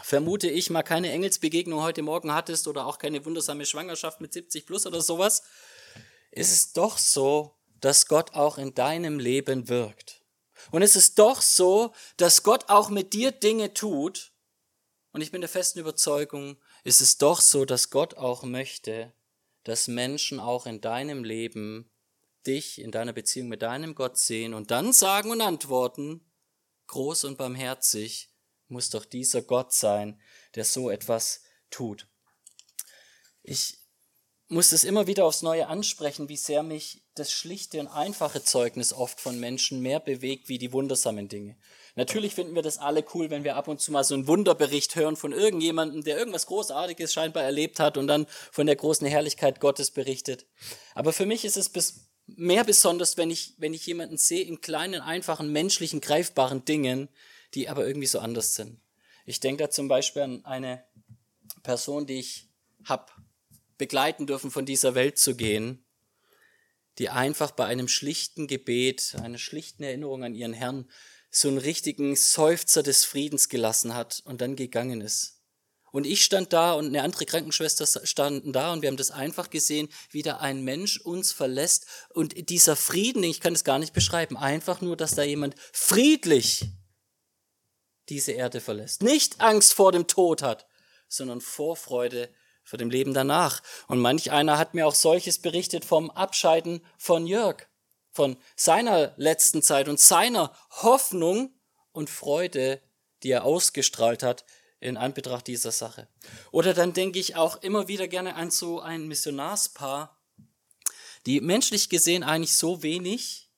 vermute 0.00 0.48
ich 0.48 0.70
mal 0.70 0.82
keine 0.82 1.10
Engelsbegegnung 1.10 1.82
heute 1.82 2.02
Morgen 2.02 2.32
hattest 2.32 2.68
oder 2.68 2.86
auch 2.86 2.98
keine 2.98 3.24
wundersame 3.24 3.66
Schwangerschaft 3.66 4.20
mit 4.20 4.32
70 4.32 4.66
plus 4.66 4.86
oder 4.86 5.00
sowas, 5.00 5.42
ist 6.30 6.52
es 6.52 6.72
doch 6.72 6.96
so, 6.96 7.56
dass 7.80 8.06
Gott 8.06 8.34
auch 8.34 8.58
in 8.58 8.74
deinem 8.74 9.18
Leben 9.18 9.68
wirkt. 9.68 10.19
Und 10.70 10.82
es 10.82 10.96
ist 10.96 11.18
doch 11.18 11.42
so, 11.42 11.92
dass 12.16 12.42
Gott 12.42 12.68
auch 12.68 12.90
mit 12.90 13.12
dir 13.12 13.32
Dinge 13.32 13.74
tut. 13.74 14.32
Und 15.12 15.20
ich 15.20 15.30
bin 15.30 15.40
der 15.40 15.50
festen 15.50 15.80
Überzeugung, 15.80 16.56
ist 16.84 17.00
es 17.00 17.18
doch 17.18 17.40
so, 17.40 17.64
dass 17.64 17.90
Gott 17.90 18.14
auch 18.14 18.42
möchte, 18.42 19.12
dass 19.64 19.88
Menschen 19.88 20.40
auch 20.40 20.66
in 20.66 20.80
deinem 20.80 21.24
Leben 21.24 21.90
dich 22.46 22.80
in 22.80 22.90
deiner 22.90 23.12
Beziehung 23.12 23.48
mit 23.48 23.62
deinem 23.62 23.94
Gott 23.94 24.18
sehen 24.18 24.54
und 24.54 24.70
dann 24.70 24.92
sagen 24.92 25.30
und 25.30 25.40
antworten, 25.40 26.24
groß 26.86 27.24
und 27.24 27.38
barmherzig, 27.38 28.30
muss 28.68 28.90
doch 28.90 29.04
dieser 29.04 29.42
Gott 29.42 29.72
sein, 29.72 30.20
der 30.54 30.64
so 30.64 30.90
etwas 30.90 31.42
tut. 31.70 32.06
Ich 33.42 33.78
muss 34.48 34.72
es 34.72 34.84
immer 34.84 35.06
wieder 35.06 35.24
aufs 35.24 35.42
Neue 35.42 35.68
ansprechen, 35.68 36.28
wie 36.28 36.36
sehr 36.36 36.62
mich 36.62 37.04
das 37.20 37.30
schlichte 37.30 37.78
und 37.78 37.86
einfache 37.86 38.42
Zeugnis 38.42 38.92
oft 38.92 39.20
von 39.20 39.38
Menschen 39.38 39.80
mehr 39.80 40.00
bewegt 40.00 40.48
wie 40.48 40.58
die 40.58 40.72
wundersamen 40.72 41.28
Dinge. 41.28 41.56
Natürlich 41.94 42.34
finden 42.34 42.54
wir 42.54 42.62
das 42.62 42.78
alle 42.78 43.04
cool, 43.14 43.30
wenn 43.30 43.44
wir 43.44 43.56
ab 43.56 43.68
und 43.68 43.80
zu 43.80 43.92
mal 43.92 44.04
so 44.04 44.14
einen 44.14 44.26
Wunderbericht 44.26 44.96
hören 44.96 45.16
von 45.16 45.32
irgendjemandem, 45.32 46.02
der 46.02 46.18
irgendwas 46.18 46.46
Großartiges 46.46 47.12
scheinbar 47.12 47.42
erlebt 47.42 47.78
hat 47.78 47.96
und 47.96 48.06
dann 48.06 48.26
von 48.50 48.66
der 48.66 48.76
großen 48.76 49.06
Herrlichkeit 49.06 49.60
Gottes 49.60 49.90
berichtet. 49.90 50.46
Aber 50.94 51.12
für 51.12 51.26
mich 51.26 51.44
ist 51.44 51.56
es 51.56 51.68
bis, 51.68 52.08
mehr 52.26 52.64
besonders, 52.64 53.16
wenn 53.16 53.30
ich, 53.30 53.54
wenn 53.58 53.74
ich 53.74 53.86
jemanden 53.86 54.16
sehe 54.16 54.44
in 54.44 54.60
kleinen, 54.60 55.00
einfachen, 55.00 55.52
menschlichen, 55.52 56.00
greifbaren 56.00 56.64
Dingen, 56.64 57.08
die 57.54 57.68
aber 57.68 57.86
irgendwie 57.86 58.06
so 58.06 58.18
anders 58.20 58.54
sind. 58.54 58.80
Ich 59.26 59.40
denke 59.40 59.64
da 59.64 59.70
zum 59.70 59.88
Beispiel 59.88 60.22
an 60.22 60.44
eine 60.44 60.84
Person, 61.62 62.06
die 62.06 62.18
ich 62.18 62.48
hab 62.84 63.14
begleiten 63.78 64.26
dürfen, 64.26 64.50
von 64.50 64.64
dieser 64.64 64.94
Welt 64.94 65.18
zu 65.18 65.36
gehen, 65.36 65.84
die 66.98 67.08
einfach 67.08 67.52
bei 67.52 67.66
einem 67.66 67.88
schlichten 67.88 68.46
Gebet, 68.46 69.16
einer 69.22 69.38
schlichten 69.38 69.82
Erinnerung 69.82 70.24
an 70.24 70.34
ihren 70.34 70.52
Herrn, 70.52 70.90
so 71.30 71.48
einen 71.48 71.58
richtigen 71.58 72.16
Seufzer 72.16 72.82
des 72.82 73.04
Friedens 73.04 73.48
gelassen 73.48 73.94
hat 73.94 74.22
und 74.24 74.40
dann 74.40 74.56
gegangen 74.56 75.00
ist. 75.00 75.40
Und 75.92 76.06
ich 76.06 76.24
stand 76.24 76.52
da 76.52 76.72
und 76.74 76.86
eine 76.86 77.02
andere 77.02 77.26
Krankenschwester 77.26 77.86
standen 78.06 78.52
da 78.52 78.72
und 78.72 78.82
wir 78.82 78.88
haben 78.88 78.96
das 78.96 79.10
einfach 79.10 79.50
gesehen, 79.50 79.88
wie 80.10 80.22
da 80.22 80.36
ein 80.36 80.62
Mensch 80.62 81.00
uns 81.00 81.32
verlässt 81.32 81.86
und 82.10 82.48
dieser 82.48 82.76
Frieden, 82.76 83.24
ich 83.24 83.40
kann 83.40 83.54
es 83.54 83.64
gar 83.64 83.78
nicht 83.78 83.92
beschreiben, 83.92 84.36
einfach 84.36 84.80
nur, 84.80 84.96
dass 84.96 85.14
da 85.14 85.22
jemand 85.22 85.56
friedlich 85.72 86.66
diese 88.08 88.32
Erde 88.32 88.60
verlässt. 88.60 89.02
Nicht 89.02 89.40
Angst 89.40 89.72
vor 89.72 89.92
dem 89.92 90.06
Tod 90.06 90.42
hat, 90.42 90.66
sondern 91.08 91.40
Vorfreude 91.40 92.32
für 92.70 92.76
dem 92.76 92.88
Leben 92.88 93.12
danach. 93.12 93.62
Und 93.88 93.98
manch 93.98 94.30
einer 94.30 94.56
hat 94.56 94.74
mir 94.74 94.86
auch 94.86 94.94
solches 94.94 95.38
berichtet 95.38 95.84
vom 95.84 96.08
Abscheiden 96.08 96.86
von 96.96 97.26
Jörg, 97.26 97.66
von 98.12 98.36
seiner 98.54 99.12
letzten 99.16 99.60
Zeit 99.60 99.88
und 99.88 99.98
seiner 99.98 100.54
Hoffnung 100.70 101.52
und 101.90 102.08
Freude, 102.08 102.80
die 103.24 103.32
er 103.32 103.44
ausgestrahlt 103.44 104.22
hat 104.22 104.44
in 104.78 104.96
Anbetracht 104.96 105.48
dieser 105.48 105.72
Sache. 105.72 106.06
Oder 106.52 106.72
dann 106.72 106.92
denke 106.92 107.18
ich 107.18 107.34
auch 107.34 107.60
immer 107.60 107.88
wieder 107.88 108.06
gerne 108.06 108.36
an 108.36 108.52
so 108.52 108.78
ein 108.78 109.08
Missionarspaar, 109.08 110.16
die 111.26 111.40
menschlich 111.40 111.88
gesehen 111.88 112.22
eigentlich 112.22 112.56
so 112.56 112.84
wenig 112.84 113.49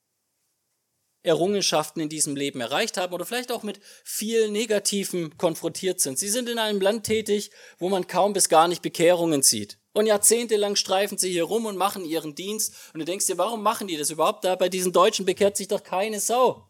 Errungenschaften 1.23 2.01
in 2.01 2.09
diesem 2.09 2.35
Leben 2.35 2.61
erreicht 2.61 2.97
haben 2.97 3.15
oder 3.15 3.25
vielleicht 3.25 3.53
auch 3.53 3.63
mit 3.63 3.81
viel 4.05 4.51
Negativen 4.51 5.37
konfrontiert 5.39 6.01
sind. 6.01 6.19
Sie 6.19 6.29
sind 6.29 6.49
in 6.49 6.59
einem 6.59 6.81
Land 6.81 7.05
tätig, 7.05 7.51
wo 7.79 7.89
man 7.89 8.07
kaum 8.07 8.33
bis 8.33 8.49
gar 8.49 8.69
nicht 8.69 8.83
Bekehrungen 8.83 9.43
sieht. 9.43 9.79
Und 9.93 10.07
jahrzehntelang 10.07 10.75
streifen 10.75 11.19
sie 11.19 11.31
hier 11.31 11.45
rum 11.45 11.67
und 11.67 11.77
machen 11.77 12.05
ihren 12.05 12.35
Dienst. 12.35 12.75
Und 12.93 13.01
du 13.01 13.05
denkst 13.05 13.27
dir, 13.27 13.39
warum 13.39 13.63
machen 13.63 13.87
die 13.87 13.97
das 13.97 14.11
überhaupt? 14.11 14.45
Da 14.45 14.57
bei 14.57 14.69
diesen 14.69 14.93
Deutschen 14.93 15.27
bekehrt 15.27 15.57
sich 15.57 15.69
doch 15.69 15.83
keine 15.83 16.19
Sau. 16.19 16.67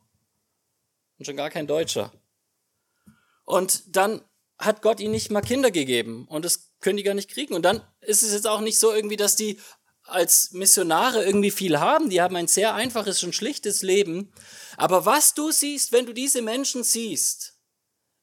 Und 1.19 1.25
schon 1.25 1.37
gar 1.37 1.51
kein 1.51 1.67
Deutscher. 1.67 2.13
Und 3.45 3.97
dann 3.97 4.23
hat 4.59 4.83
Gott 4.83 5.01
ihnen 5.01 5.13
nicht 5.13 5.31
mal 5.31 5.41
Kinder 5.41 5.71
gegeben. 5.71 6.27
Und 6.29 6.45
das 6.45 6.73
können 6.81 6.97
die 6.97 7.03
gar 7.03 7.15
nicht 7.15 7.31
kriegen. 7.31 7.55
Und 7.55 7.63
dann 7.63 7.81
ist 8.01 8.23
es 8.23 8.33
jetzt 8.33 8.47
auch 8.47 8.61
nicht 8.61 8.79
so 8.79 8.93
irgendwie, 8.93 9.17
dass 9.17 9.37
die 9.37 9.59
als 10.13 10.53
Missionare 10.53 11.25
irgendwie 11.25 11.51
viel 11.51 11.81
haben. 11.81 12.11
Die 12.11 12.21
haben 12.21 12.37
ein 12.37 12.49
sehr 12.49 12.75
einfaches 12.75 13.23
und 13.23 13.35
schlichtes 13.35 13.83
Leben. 13.83 14.33
Aber 14.77 15.05
was 15.07 15.35
du 15.35 15.51
siehst, 15.51 15.93
wenn 15.93 16.07
du 16.07 16.13
diese 16.13 16.43
Menschen 16.43 16.85
siehst, 16.85 17.59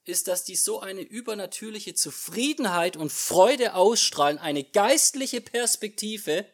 ist, 0.06 0.28
dass 0.28 0.44
die 0.44 0.56
so 0.56 0.80
eine 0.80 1.02
übernatürliche 1.02 1.94
Zufriedenheit 1.94 2.98
und 2.98 3.12
Freude 3.12 3.76
ausstrahlen, 3.76 4.38
eine 4.38 4.64
geistliche 4.64 5.42
Perspektive 5.42 6.46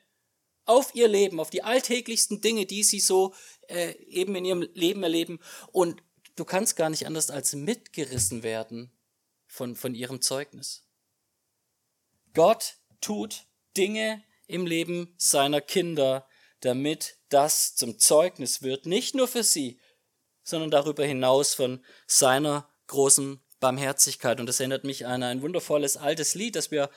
auf 0.66 0.94
ihr 0.96 1.08
Leben, 1.08 1.40
auf 1.40 1.50
die 1.50 1.64
alltäglichsten 1.64 2.42
Dinge, 2.42 2.66
die 2.66 2.84
sie 2.84 3.00
so 3.00 3.34
äh, 3.68 3.94
eben 4.08 4.36
in 4.36 4.46
ihrem 4.46 4.62
Leben 4.74 5.04
erleben. 5.04 5.40
Und 5.72 6.02
du 6.36 6.44
kannst 6.44 6.76
gar 6.76 6.90
nicht 6.90 7.06
anders 7.06 7.30
als 7.30 7.54
mitgerissen 7.54 8.44
werden 8.44 8.92
von, 9.48 9.76
von 9.76 9.96
ihrem 9.96 10.22
Zeugnis. 10.22 10.84
Gott 12.34 12.78
tut 13.00 13.46
Dinge, 13.78 14.24
im 14.48 14.66
Leben 14.66 15.14
seiner 15.18 15.62
Kinder, 15.62 16.28
damit 16.62 17.18
das 17.30 17.76
zum 17.76 18.00
Zeugnis 18.00 18.62
wird, 18.62 18.86
nicht 18.86 19.16
nur 19.16 19.28
für 19.28 19.44
sie, 19.44 19.80
sondern 20.44 20.72
darüber 20.72 21.06
hinaus 21.06 21.54
von 21.54 21.84
seiner 22.08 22.70
großen 22.88 23.42
Barmherzigkeit. 23.60 24.40
Und 24.40 24.46
das 24.46 24.60
erinnert 24.60 24.84
mich 24.84 25.06
an 25.06 25.24
ein 25.24 25.42
wundervolles 25.42 25.98
altes 25.98 26.36
Lied, 26.36 26.56
das 26.56 26.72
wir 26.72 26.90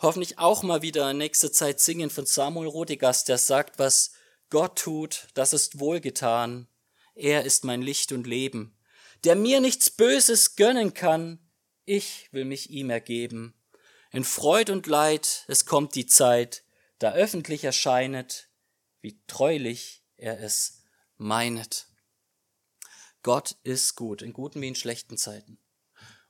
hoffentlich 0.00 0.38
auch 0.38 0.62
mal 0.62 0.82
wieder 0.82 1.10
in 1.10 1.18
nächster 1.18 1.52
Zeit 1.52 1.80
singen 1.80 2.10
von 2.10 2.26
Samuel 2.26 2.68
Rodigast, 2.68 3.28
der 3.28 3.38
sagt, 3.38 3.78
was 3.78 4.12
Gott 4.50 4.78
tut, 4.78 5.28
das 5.34 5.52
ist 5.52 5.78
wohlgetan. 5.78 6.68
Er 7.14 7.44
ist 7.44 7.64
mein 7.64 7.82
Licht 7.82 8.12
und 8.12 8.26
Leben, 8.26 8.76
der 9.24 9.36
mir 9.36 9.60
nichts 9.60 9.90
Böses 9.90 10.56
gönnen 10.56 10.94
kann. 10.94 11.38
Ich 11.84 12.28
will 12.32 12.44
mich 12.44 12.70
ihm 12.70 12.90
ergeben. 12.90 13.54
In 14.12 14.24
Freud 14.24 14.70
und 14.70 14.86
Leid, 14.86 15.44
es 15.48 15.64
kommt 15.66 15.94
die 15.94 16.06
Zeit, 16.06 16.62
da 16.98 17.12
öffentlich 17.12 17.64
erscheinet, 17.64 18.48
wie 19.00 19.20
treulich 19.26 20.02
er 20.16 20.40
es 20.40 20.82
meinet. 21.16 21.86
Gott 23.22 23.56
ist 23.64 23.96
gut, 23.96 24.22
in 24.22 24.32
guten 24.32 24.62
wie 24.62 24.68
in 24.68 24.74
schlechten 24.74 25.16
Zeiten. 25.16 25.58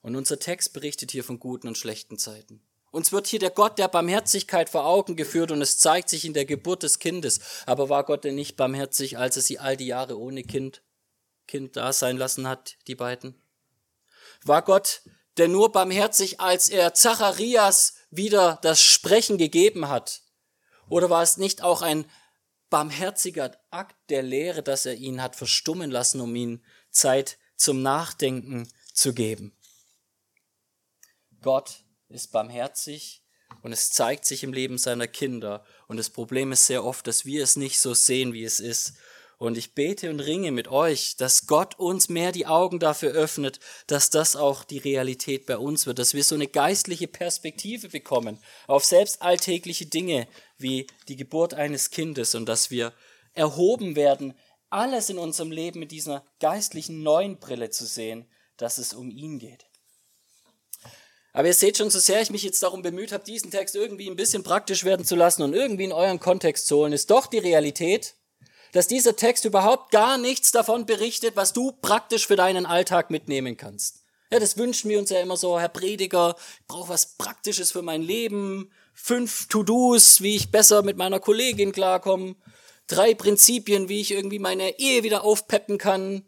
Und 0.00 0.16
unser 0.16 0.38
Text 0.38 0.72
berichtet 0.72 1.10
hier 1.10 1.24
von 1.24 1.38
guten 1.38 1.68
und 1.68 1.76
schlechten 1.76 2.18
Zeiten. 2.18 2.62
Uns 2.90 3.12
wird 3.12 3.26
hier 3.26 3.38
der 3.38 3.50
Gott 3.50 3.78
der 3.78 3.88
Barmherzigkeit 3.88 4.70
vor 4.70 4.86
Augen 4.86 5.16
geführt 5.16 5.50
und 5.50 5.60
es 5.60 5.78
zeigt 5.78 6.08
sich 6.08 6.24
in 6.24 6.32
der 6.32 6.46
Geburt 6.46 6.82
des 6.82 6.98
Kindes. 6.98 7.40
Aber 7.66 7.88
war 7.88 8.04
Gott 8.04 8.24
denn 8.24 8.36
nicht 8.36 8.56
barmherzig, 8.56 9.18
als 9.18 9.36
er 9.36 9.42
sie 9.42 9.58
all 9.58 9.76
die 9.76 9.88
Jahre 9.88 10.18
ohne 10.18 10.42
Kind, 10.44 10.82
Kind 11.46 11.76
da 11.76 11.92
sein 11.92 12.16
lassen 12.16 12.48
hat, 12.48 12.76
die 12.86 12.94
beiden? 12.94 13.34
War 14.42 14.62
Gott 14.62 15.02
denn 15.36 15.52
nur 15.52 15.72
barmherzig, 15.72 16.40
als 16.40 16.70
er 16.70 16.94
Zacharias 16.94 17.94
wieder 18.10 18.58
das 18.62 18.80
Sprechen 18.80 19.36
gegeben 19.36 19.88
hat? 19.88 20.22
Oder 20.88 21.10
war 21.10 21.22
es 21.22 21.36
nicht 21.36 21.62
auch 21.62 21.82
ein 21.82 22.04
barmherziger 22.70 23.56
Akt 23.70 23.96
der 24.10 24.22
Lehre, 24.22 24.62
dass 24.62 24.86
er 24.86 24.94
ihn 24.94 25.22
hat 25.22 25.36
verstummen 25.36 25.90
lassen, 25.90 26.20
um 26.20 26.34
ihm 26.34 26.62
Zeit 26.90 27.38
zum 27.56 27.82
Nachdenken 27.82 28.68
zu 28.92 29.14
geben? 29.14 29.56
Gott 31.42 31.84
ist 32.08 32.32
barmherzig 32.32 33.22
und 33.62 33.72
es 33.72 33.90
zeigt 33.90 34.24
sich 34.24 34.42
im 34.42 34.52
Leben 34.52 34.78
seiner 34.78 35.06
Kinder. 35.06 35.64
Und 35.88 35.96
das 35.96 36.10
Problem 36.10 36.52
ist 36.52 36.66
sehr 36.66 36.84
oft, 36.84 37.06
dass 37.06 37.24
wir 37.24 37.42
es 37.42 37.56
nicht 37.56 37.80
so 37.80 37.94
sehen, 37.94 38.32
wie 38.32 38.44
es 38.44 38.60
ist. 38.60 38.94
Und 39.38 39.58
ich 39.58 39.74
bete 39.74 40.08
und 40.08 40.20
ringe 40.20 40.50
mit 40.50 40.68
euch, 40.68 41.16
dass 41.16 41.46
Gott 41.46 41.78
uns 41.78 42.08
mehr 42.08 42.32
die 42.32 42.46
Augen 42.46 42.78
dafür 42.78 43.10
öffnet, 43.10 43.60
dass 43.86 44.08
das 44.08 44.34
auch 44.34 44.64
die 44.64 44.78
Realität 44.78 45.44
bei 45.44 45.58
uns 45.58 45.86
wird, 45.86 45.98
dass 45.98 46.14
wir 46.14 46.24
so 46.24 46.34
eine 46.34 46.46
geistliche 46.46 47.06
Perspektive 47.06 47.90
bekommen 47.90 48.38
auf 48.66 48.84
selbst 48.84 49.20
alltägliche 49.20 49.86
Dinge 49.86 50.26
wie 50.58 50.86
die 51.08 51.16
Geburt 51.16 51.54
eines 51.54 51.90
Kindes 51.90 52.34
und 52.34 52.46
dass 52.46 52.70
wir 52.70 52.92
erhoben 53.34 53.96
werden, 53.96 54.34
alles 54.70 55.10
in 55.10 55.18
unserem 55.18 55.50
Leben 55.50 55.80
mit 55.80 55.92
dieser 55.92 56.24
geistlichen 56.40 57.02
neuen 57.02 57.38
Brille 57.38 57.70
zu 57.70 57.86
sehen, 57.86 58.26
dass 58.56 58.78
es 58.78 58.92
um 58.92 59.10
ihn 59.10 59.38
geht. 59.38 59.66
Aber 61.32 61.48
ihr 61.48 61.54
seht 61.54 61.76
schon, 61.76 61.90
so 61.90 61.98
sehr 61.98 62.22
ich 62.22 62.30
mich 62.30 62.42
jetzt 62.42 62.62
darum 62.62 62.80
bemüht 62.80 63.12
habe, 63.12 63.22
diesen 63.22 63.50
Text 63.50 63.76
irgendwie 63.76 64.08
ein 64.08 64.16
bisschen 64.16 64.42
praktisch 64.42 64.84
werden 64.84 65.04
zu 65.04 65.16
lassen 65.16 65.42
und 65.42 65.52
irgendwie 65.52 65.84
in 65.84 65.92
euren 65.92 66.18
Kontext 66.18 66.66
zu 66.66 66.76
holen, 66.78 66.94
ist 66.94 67.10
doch 67.10 67.26
die 67.26 67.38
Realität, 67.38 68.14
dass 68.72 68.88
dieser 68.88 69.16
Text 69.16 69.44
überhaupt 69.44 69.90
gar 69.90 70.16
nichts 70.16 70.50
davon 70.50 70.86
berichtet, 70.86 71.36
was 71.36 71.52
du 71.52 71.72
praktisch 71.72 72.26
für 72.26 72.36
deinen 72.36 72.64
Alltag 72.64 73.10
mitnehmen 73.10 73.58
kannst. 73.58 74.02
Ja, 74.32 74.40
das 74.40 74.56
wünschen 74.56 74.90
wir 74.90 74.98
uns 74.98 75.10
ja 75.10 75.20
immer 75.20 75.36
so, 75.36 75.60
Herr 75.60 75.68
Prediger, 75.68 76.36
ich 76.60 76.66
brauche 76.66 76.88
was 76.88 77.16
Praktisches 77.16 77.70
für 77.70 77.82
mein 77.82 78.02
Leben, 78.02 78.72
fünf 78.96 79.46
To-Dos, 79.46 80.22
wie 80.22 80.34
ich 80.34 80.50
besser 80.50 80.82
mit 80.82 80.96
meiner 80.96 81.20
Kollegin 81.20 81.70
klarkomme, 81.70 82.34
drei 82.88 83.14
Prinzipien, 83.14 83.88
wie 83.88 84.00
ich 84.00 84.10
irgendwie 84.10 84.40
meine 84.40 84.78
Ehe 84.80 85.04
wieder 85.04 85.22
aufpeppen 85.22 85.78
kann, 85.78 86.24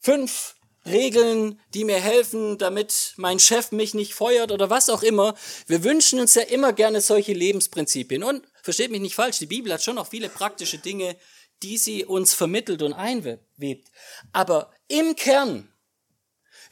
fünf 0.00 0.56
Regeln, 0.86 1.60
die 1.74 1.84
mir 1.84 2.00
helfen, 2.00 2.58
damit 2.58 3.14
mein 3.16 3.38
Chef 3.38 3.72
mich 3.72 3.92
nicht 3.92 4.14
feuert 4.14 4.52
oder 4.52 4.70
was 4.70 4.88
auch 4.88 5.02
immer. 5.02 5.34
Wir 5.66 5.82
wünschen 5.84 6.20
uns 6.20 6.34
ja 6.34 6.42
immer 6.42 6.72
gerne 6.72 7.00
solche 7.00 7.32
Lebensprinzipien. 7.32 8.22
Und 8.22 8.46
versteht 8.62 8.92
mich 8.92 9.00
nicht 9.00 9.16
falsch, 9.16 9.38
die 9.38 9.46
Bibel 9.46 9.72
hat 9.72 9.82
schon 9.82 9.98
auch 9.98 10.06
viele 10.06 10.28
praktische 10.28 10.78
Dinge, 10.78 11.16
die 11.62 11.76
sie 11.76 12.04
uns 12.04 12.34
vermittelt 12.34 12.82
und 12.82 12.92
einwebt. 12.92 13.90
Aber 14.32 14.70
im 14.88 15.16
Kern 15.16 15.72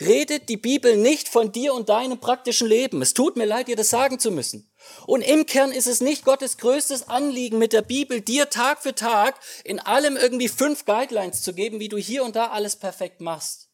redet 0.00 0.48
die 0.48 0.56
Bibel 0.56 0.96
nicht 0.96 1.28
von 1.28 1.52
dir 1.52 1.74
und 1.74 1.88
deinem 1.88 2.18
praktischen 2.18 2.68
Leben. 2.68 3.02
Es 3.02 3.14
tut 3.14 3.36
mir 3.36 3.46
leid, 3.46 3.68
dir 3.68 3.76
das 3.76 3.90
sagen 3.90 4.18
zu 4.18 4.30
müssen. 4.30 4.70
Und 5.06 5.22
im 5.22 5.46
Kern 5.46 5.72
ist 5.72 5.86
es 5.86 6.00
nicht 6.00 6.24
Gottes 6.24 6.58
größtes 6.58 7.08
Anliegen 7.08 7.58
mit 7.58 7.72
der 7.72 7.82
Bibel, 7.82 8.20
dir 8.20 8.50
Tag 8.50 8.82
für 8.82 8.94
Tag 8.94 9.38
in 9.64 9.80
allem 9.80 10.16
irgendwie 10.16 10.48
fünf 10.48 10.84
Guidelines 10.84 11.42
zu 11.42 11.54
geben, 11.54 11.80
wie 11.80 11.88
du 11.88 11.96
hier 11.96 12.24
und 12.24 12.36
da 12.36 12.48
alles 12.48 12.76
perfekt 12.76 13.20
machst. 13.20 13.68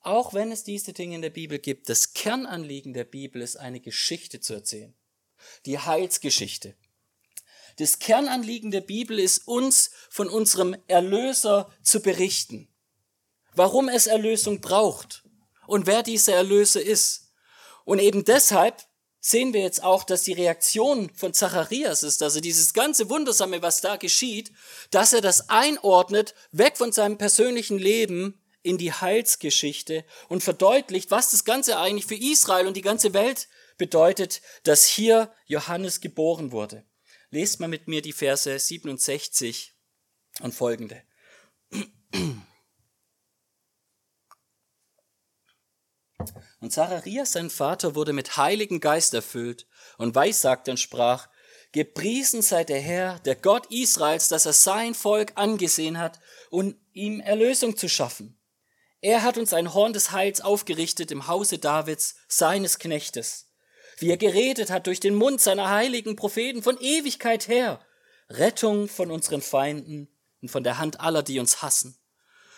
auch 0.00 0.32
wenn 0.32 0.52
es 0.52 0.64
diese 0.64 0.92
Dinge 0.92 1.16
in 1.16 1.22
der 1.22 1.30
Bibel 1.30 1.58
gibt, 1.58 1.88
das 1.88 2.14
Kernanliegen 2.14 2.94
der 2.94 3.04
Bibel 3.04 3.42
ist 3.42 3.56
eine 3.56 3.80
Geschichte 3.80 4.40
zu 4.40 4.54
erzählen. 4.54 4.94
Die 5.66 5.78
Heilsgeschichte. 5.78 6.76
Das 7.76 7.98
Kernanliegen 7.98 8.70
der 8.70 8.80
Bibel 8.80 9.18
ist 9.18 9.46
uns 9.46 9.90
von 10.10 10.28
unserem 10.28 10.76
Erlöser 10.88 11.70
zu 11.82 12.00
berichten. 12.00 12.68
Warum 13.58 13.88
es 13.88 14.06
Erlösung 14.06 14.60
braucht 14.60 15.24
und 15.66 15.86
wer 15.86 16.04
dieser 16.04 16.34
Erlöser 16.34 16.80
ist. 16.80 17.32
Und 17.84 17.98
eben 17.98 18.24
deshalb 18.24 18.84
sehen 19.20 19.52
wir 19.52 19.62
jetzt 19.62 19.82
auch, 19.82 20.04
dass 20.04 20.22
die 20.22 20.32
Reaktion 20.32 21.10
von 21.14 21.34
Zacharias 21.34 22.04
ist, 22.04 22.22
also 22.22 22.40
dieses 22.40 22.72
ganze 22.72 23.10
Wundersame, 23.10 23.60
was 23.60 23.80
da 23.80 23.96
geschieht, 23.96 24.52
dass 24.92 25.12
er 25.12 25.20
das 25.22 25.48
einordnet, 25.50 26.34
weg 26.52 26.76
von 26.76 26.92
seinem 26.92 27.18
persönlichen 27.18 27.78
Leben 27.78 28.40
in 28.62 28.78
die 28.78 28.92
Heilsgeschichte 28.92 30.04
und 30.28 30.42
verdeutlicht, 30.42 31.10
was 31.10 31.32
das 31.32 31.44
Ganze 31.44 31.78
eigentlich 31.78 32.06
für 32.06 32.14
Israel 32.14 32.68
und 32.68 32.76
die 32.76 32.82
ganze 32.82 33.12
Welt 33.12 33.48
bedeutet, 33.76 34.40
dass 34.62 34.86
hier 34.86 35.32
Johannes 35.46 36.00
geboren 36.00 36.52
wurde. 36.52 36.84
Lest 37.30 37.58
mal 37.58 37.68
mit 37.68 37.88
mir 37.88 38.02
die 38.02 38.12
Verse 38.12 38.56
67 38.56 39.74
und 40.42 40.54
folgende. 40.54 41.02
Und 46.60 46.72
Zacharias, 46.72 47.32
sein 47.32 47.50
Vater, 47.50 47.94
wurde 47.94 48.12
mit 48.12 48.36
Heiligen 48.36 48.80
Geist 48.80 49.14
erfüllt 49.14 49.66
und 49.96 50.14
weissagte 50.14 50.70
und 50.70 50.78
sprach, 50.78 51.28
Gepriesen 51.72 52.40
sei 52.40 52.64
der 52.64 52.80
Herr, 52.80 53.18
der 53.20 53.36
Gott 53.36 53.66
Israels, 53.70 54.28
dass 54.28 54.46
er 54.46 54.54
sein 54.54 54.94
Volk 54.94 55.32
angesehen 55.34 55.98
hat, 55.98 56.18
um 56.50 56.74
ihm 56.92 57.20
Erlösung 57.20 57.76
zu 57.76 57.88
schaffen. 57.88 58.38
Er 59.00 59.22
hat 59.22 59.38
uns 59.38 59.52
ein 59.52 59.74
Horn 59.74 59.92
des 59.92 60.10
Heils 60.10 60.40
aufgerichtet 60.40 61.10
im 61.10 61.28
Hause 61.28 61.58
Davids, 61.58 62.16
seines 62.26 62.78
Knechtes, 62.78 63.52
wie 63.98 64.10
er 64.10 64.16
geredet 64.16 64.70
hat 64.70 64.86
durch 64.86 64.98
den 64.98 65.14
Mund 65.14 65.40
seiner 65.40 65.70
heiligen 65.70 66.16
Propheten 66.16 66.62
von 66.62 66.78
Ewigkeit 66.80 67.48
her, 67.48 67.80
Rettung 68.30 68.88
von 68.88 69.10
unseren 69.10 69.42
Feinden 69.42 70.08
und 70.40 70.50
von 70.50 70.64
der 70.64 70.78
Hand 70.78 71.00
aller, 71.00 71.22
die 71.22 71.38
uns 71.38 71.62
hassen, 71.62 71.96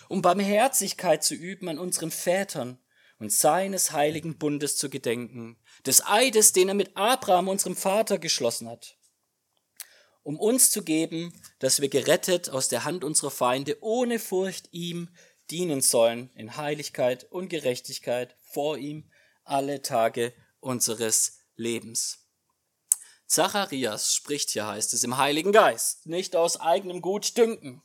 um 0.09 0.23
Barmherzigkeit 0.23 1.23
zu 1.25 1.35
üben 1.35 1.69
an 1.69 1.79
unseren 1.79 2.11
Vätern, 2.11 2.79
und 3.21 3.31
seines 3.31 3.93
heiligen 3.93 4.39
Bundes 4.39 4.77
zu 4.77 4.91
gedenken, 4.91 5.57
des 5.87 6.05
Eides, 6.05 6.53
den 6.53 6.69
er 6.69 6.75
mit 6.75 6.97
Abraham, 6.97 7.49
unserem 7.49 7.77
Vater, 7.77 8.19
geschlossen 8.19 8.69
hat, 8.69 8.97
um 10.23 10.39
uns 10.41 10.71
zu 10.71 10.83
geben, 10.83 11.33
dass 11.59 11.81
wir 11.81 11.89
gerettet 11.89 12.50
aus 12.50 12.69
der 12.69 12.85
Hand 12.85 13.05
unserer 13.05 13.31
Feinde 13.31 13.77
ohne 13.83 14.19
Furcht 14.19 14.69
ihm 14.73 15.11
dienen 15.50 15.83
sollen 15.83 16.31
in 16.35 16.57
Heiligkeit 16.57 17.25
und 17.31 17.49
Gerechtigkeit 17.49 18.37
vor 18.41 18.79
ihm 18.79 19.11
alle 19.45 19.83
Tage 19.83 20.33
unseres 20.61 21.41
Lebens. 21.57 22.27
Zacharias 23.27 24.15
spricht 24.15 24.50
hier, 24.50 24.67
heißt 24.67 24.95
es, 24.95 25.05
im 25.05 25.19
Heiligen 25.19 25.53
Geist, 25.53 26.07
nicht 26.07 26.35
aus 26.35 26.59
eigenem 26.59 27.00
Gutdünken. 27.00 27.83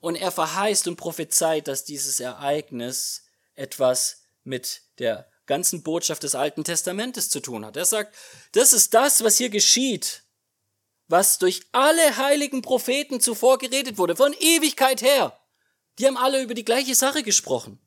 Und 0.00 0.14
er 0.14 0.30
verheißt 0.30 0.88
und 0.88 0.96
prophezeit, 0.96 1.68
dass 1.68 1.84
dieses 1.84 2.20
Ereignis 2.20 3.24
etwas 3.54 4.17
mit 4.48 4.82
der 4.98 5.30
ganzen 5.46 5.82
Botschaft 5.82 6.24
des 6.24 6.34
Alten 6.34 6.64
Testamentes 6.64 7.30
zu 7.30 7.40
tun 7.40 7.64
hat. 7.64 7.76
Er 7.76 7.84
sagt, 7.84 8.14
das 8.52 8.72
ist 8.72 8.94
das, 8.94 9.22
was 9.22 9.38
hier 9.38 9.50
geschieht, 9.50 10.24
was 11.06 11.38
durch 11.38 11.62
alle 11.72 12.16
heiligen 12.16 12.62
Propheten 12.62 13.20
zuvor 13.20 13.58
geredet 13.58 13.96
wurde, 13.96 14.16
von 14.16 14.34
Ewigkeit 14.34 15.00
her. 15.00 15.38
Die 15.98 16.06
haben 16.06 16.16
alle 16.16 16.42
über 16.42 16.54
die 16.54 16.64
gleiche 16.64 16.94
Sache 16.94 17.22
gesprochen. 17.22 17.80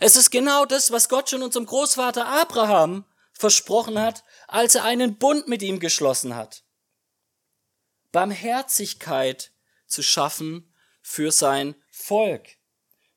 Es 0.00 0.16
ist 0.16 0.30
genau 0.30 0.64
das, 0.64 0.90
was 0.90 1.08
Gott 1.08 1.30
schon 1.30 1.42
unserem 1.42 1.66
Großvater 1.66 2.26
Abraham 2.26 3.04
versprochen 3.32 3.98
hat, 3.98 4.24
als 4.48 4.74
er 4.74 4.84
einen 4.84 5.16
Bund 5.16 5.48
mit 5.48 5.62
ihm 5.62 5.80
geschlossen 5.80 6.34
hat. 6.34 6.64
Barmherzigkeit 8.12 9.52
zu 9.86 10.02
schaffen 10.02 10.74
für 11.02 11.30
sein 11.32 11.74
Volk. 11.90 12.59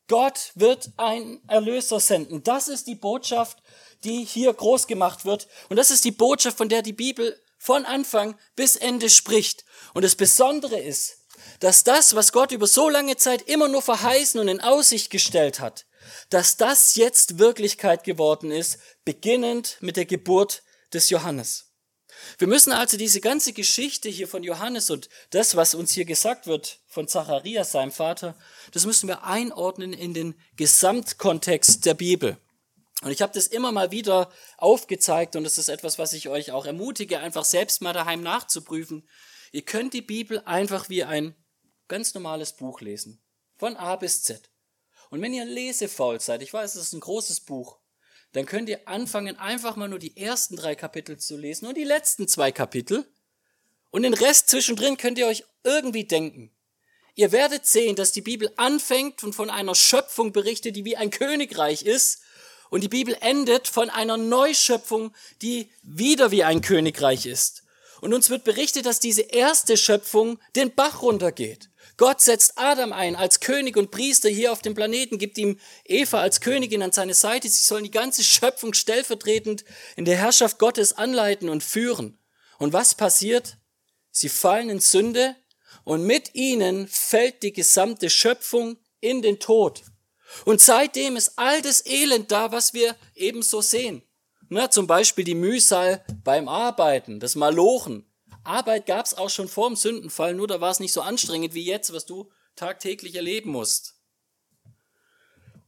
Gott 0.08 0.52
wird 0.56 0.92
einen 0.98 1.42
Erlöser 1.48 2.00
senden. 2.00 2.44
Das 2.44 2.68
ist 2.68 2.88
die 2.88 2.96
Botschaft, 2.96 3.58
die 4.04 4.24
hier 4.24 4.54
groß 4.54 4.88
gemacht 4.88 5.26
wird. 5.26 5.48
Und 5.70 5.78
das 5.78 5.92
ist 5.92 6.06
die 6.06 6.12
Botschaft, 6.12 6.58
von 6.58 6.70
der 6.70 6.82
die 6.82 6.94
Bibel 6.94 7.40
von 7.58 7.86
Anfang 7.86 8.38
bis 8.56 8.76
Ende 8.76 9.10
spricht. 9.10 9.64
Und 9.94 10.04
das 10.04 10.16
Besondere 10.16 10.80
ist, 10.80 11.18
dass 11.60 11.84
das, 11.84 12.16
was 12.16 12.32
Gott 12.32 12.52
über 12.52 12.68
so 12.68 12.90
lange 12.90 13.16
Zeit 13.16 13.44
immer 13.44 13.68
nur 13.68 13.82
verheißen 13.82 14.40
und 14.40 14.50
in 14.50 14.62
Aussicht 14.62 15.10
gestellt 15.10 15.60
hat, 15.60 15.86
dass 16.30 16.58
das 16.58 16.96
jetzt 16.96 17.40
Wirklichkeit 17.40 18.04
geworden 18.04 18.52
ist, 18.52 18.80
beginnend 19.06 19.78
mit 19.80 19.96
der 19.96 20.06
Geburt 20.06 20.64
des 20.94 21.10
Johannes. 21.10 21.73
Wir 22.38 22.48
müssen 22.48 22.72
also 22.72 22.98
diese 22.98 23.22
ganze 23.22 23.54
Geschichte 23.54 24.10
hier 24.10 24.28
von 24.28 24.44
Johannes 24.44 24.90
und 24.90 25.10
das, 25.30 25.56
was 25.56 25.76
uns 25.76 25.92
hier 25.92 26.06
gesagt 26.06 26.48
wird 26.48 26.80
von 26.88 27.08
Zacharias, 27.08 27.72
seinem 27.72 27.92
Vater, 27.92 28.36
das 28.72 28.86
müssen 28.86 29.08
wir 29.08 29.24
einordnen 29.24 29.94
in 29.94 30.14
den 30.14 30.36
Gesamtkontext 30.56 31.86
der 31.86 31.94
Bibel. 31.94 32.38
Und 33.02 33.12
ich 33.12 33.22
habe 33.22 33.34
das 33.34 33.48
immer 33.48 33.72
mal 33.72 33.92
wieder 33.92 34.32
aufgezeigt 34.58 35.36
und 35.36 35.44
das 35.44 35.58
ist 35.58 35.68
etwas, 35.68 36.00
was 36.00 36.14
ich 36.14 36.30
euch 36.30 36.52
auch 36.52 36.66
ermutige, 36.66 37.20
einfach 37.20 37.44
selbst 37.44 37.82
mal 37.82 37.94
daheim 37.94 38.22
nachzuprüfen. 38.22 39.08
Ihr 39.52 39.64
könnt 39.64 39.94
die 39.94 40.02
Bibel 40.02 40.42
einfach 40.46 40.90
wie 40.90 41.04
ein 41.04 41.36
ganz 41.88 42.14
normales 42.14 42.54
Buch 42.54 42.80
lesen, 42.82 43.22
von 43.58 43.76
A 43.76 43.98
bis 43.98 44.24
Z. 44.24 44.50
Und 45.10 45.22
wenn 45.22 45.34
ihr 45.34 45.46
lesefaul 45.46 46.20
seid, 46.20 46.42
ich 46.42 46.54
weiß, 46.54 46.76
es 46.76 46.88
ist 46.88 46.94
ein 46.94 47.02
großes 47.02 47.42
Buch, 47.42 47.78
dann 48.34 48.46
könnt 48.46 48.68
ihr 48.68 48.88
anfangen, 48.88 49.38
einfach 49.38 49.76
mal 49.76 49.88
nur 49.88 50.00
die 50.00 50.18
ersten 50.18 50.56
drei 50.56 50.76
Kapitel 50.76 51.18
zu 51.18 51.38
lesen 51.38 51.68
und 51.68 51.78
die 51.78 51.84
letzten 51.84 52.28
zwei 52.28 52.52
Kapitel. 52.52 53.06
Und 53.92 54.04
den 54.04 54.14
Rest 54.14 54.50
zwischendrin 54.50 54.98
könnt 54.98 55.20
ihr 55.20 55.28
euch 55.28 55.44
irgendwie 55.64 56.04
denken. 56.04 56.52
Ihr 57.16 57.32
werdet 57.32 57.68
sehen, 57.68 57.96
dass 57.96 58.12
die 58.12 58.22
Bibel 58.22 58.52
anfängt 58.58 59.24
und 59.24 59.34
von 59.34 59.52
einer 59.52 59.76
Schöpfung 59.76 60.32
berichtet, 60.32 60.76
die 60.76 60.84
wie 60.84 60.98
ein 60.98 61.12
Königreich 61.12 61.84
ist. 61.84 62.22
Und 62.72 62.82
die 62.82 62.90
Bibel 62.90 63.16
endet 63.22 63.68
von 63.68 63.92
einer 63.92 64.18
Neuschöpfung, 64.18 65.14
die 65.44 65.70
wieder 65.84 66.32
wie 66.32 66.44
ein 66.44 66.62
Königreich 66.62 67.28
ist. 67.28 67.64
Und 68.02 68.16
uns 68.16 68.32
wird 68.32 68.44
berichtet, 68.44 68.88
dass 68.88 69.00
diese 69.00 69.22
erste 69.22 69.78
Schöpfung 69.78 70.40
den 70.56 70.74
Bach 70.74 71.04
runtergeht. 71.04 71.70
Gott 71.98 72.22
setzt 72.22 72.54
Adam 72.58 72.92
ein 72.92 73.16
als 73.16 73.40
König 73.40 73.78
und 73.78 73.92
Priester 73.92 74.30
hier 74.30 74.52
auf 74.52 74.62
dem 74.62 74.74
Planeten, 74.74 75.18
gibt 75.20 75.38
ihm 75.38 75.60
Eva 75.86 76.22
als 76.22 76.42
Königin 76.42 76.82
an 76.82 76.92
seine 76.92 77.14
Seite. 77.14 77.48
Sie 77.50 77.64
sollen 77.64 77.84
die 77.84 77.92
ganze 77.92 78.24
Schöpfung 78.24 78.74
stellvertretend 78.74 79.64
in 79.96 80.06
der 80.06 80.18
Herrschaft 80.18 80.58
Gottes 80.58 80.94
anleiten 80.94 81.50
und 81.50 81.64
führen. 81.64 82.18
Und 82.58 82.74
was 82.74 82.96
passiert? 82.96 83.58
Sie 84.10 84.30
fallen 84.30 84.70
in 84.70 84.80
Sünde 84.80 85.36
und 85.84 86.04
mit 86.04 86.34
ihnen 86.34 86.88
fällt 86.88 87.44
die 87.44 87.54
gesamte 87.54 88.10
Schöpfung 88.10 88.78
in 89.00 89.22
den 89.22 89.40
Tod. 89.40 89.84
Und 90.46 90.62
seitdem 90.62 91.16
ist 91.16 91.34
all 91.36 91.62
das 91.62 91.86
Elend 91.86 92.32
da, 92.32 92.52
was 92.52 92.74
wir 92.74 92.96
ebenso 93.16 93.62
sehen. 93.62 94.02
Na, 94.50 94.70
zum 94.70 94.88
Beispiel 94.88 95.26
die 95.26 95.36
Mühsal 95.36 96.04
beim 96.24 96.48
Arbeiten, 96.48 97.20
das 97.20 97.36
Malochen, 97.36 98.06
Arbeit 98.44 98.86
gab 98.86 99.06
es 99.06 99.14
auch 99.14 99.30
schon 99.30 99.48
vor 99.48 99.70
dem 99.70 99.76
Sündenfall, 99.76 100.34
nur 100.34 100.48
da 100.48 100.62
war 100.62 100.72
es 100.72 100.80
nicht 100.80 100.94
so 100.94 101.02
anstrengend 101.02 101.54
wie 101.54 101.64
jetzt, 101.64 101.94
was 101.94 102.06
du 102.06 102.32
tagtäglich 102.56 103.16
erleben 103.16 103.52
musst. 103.52 103.96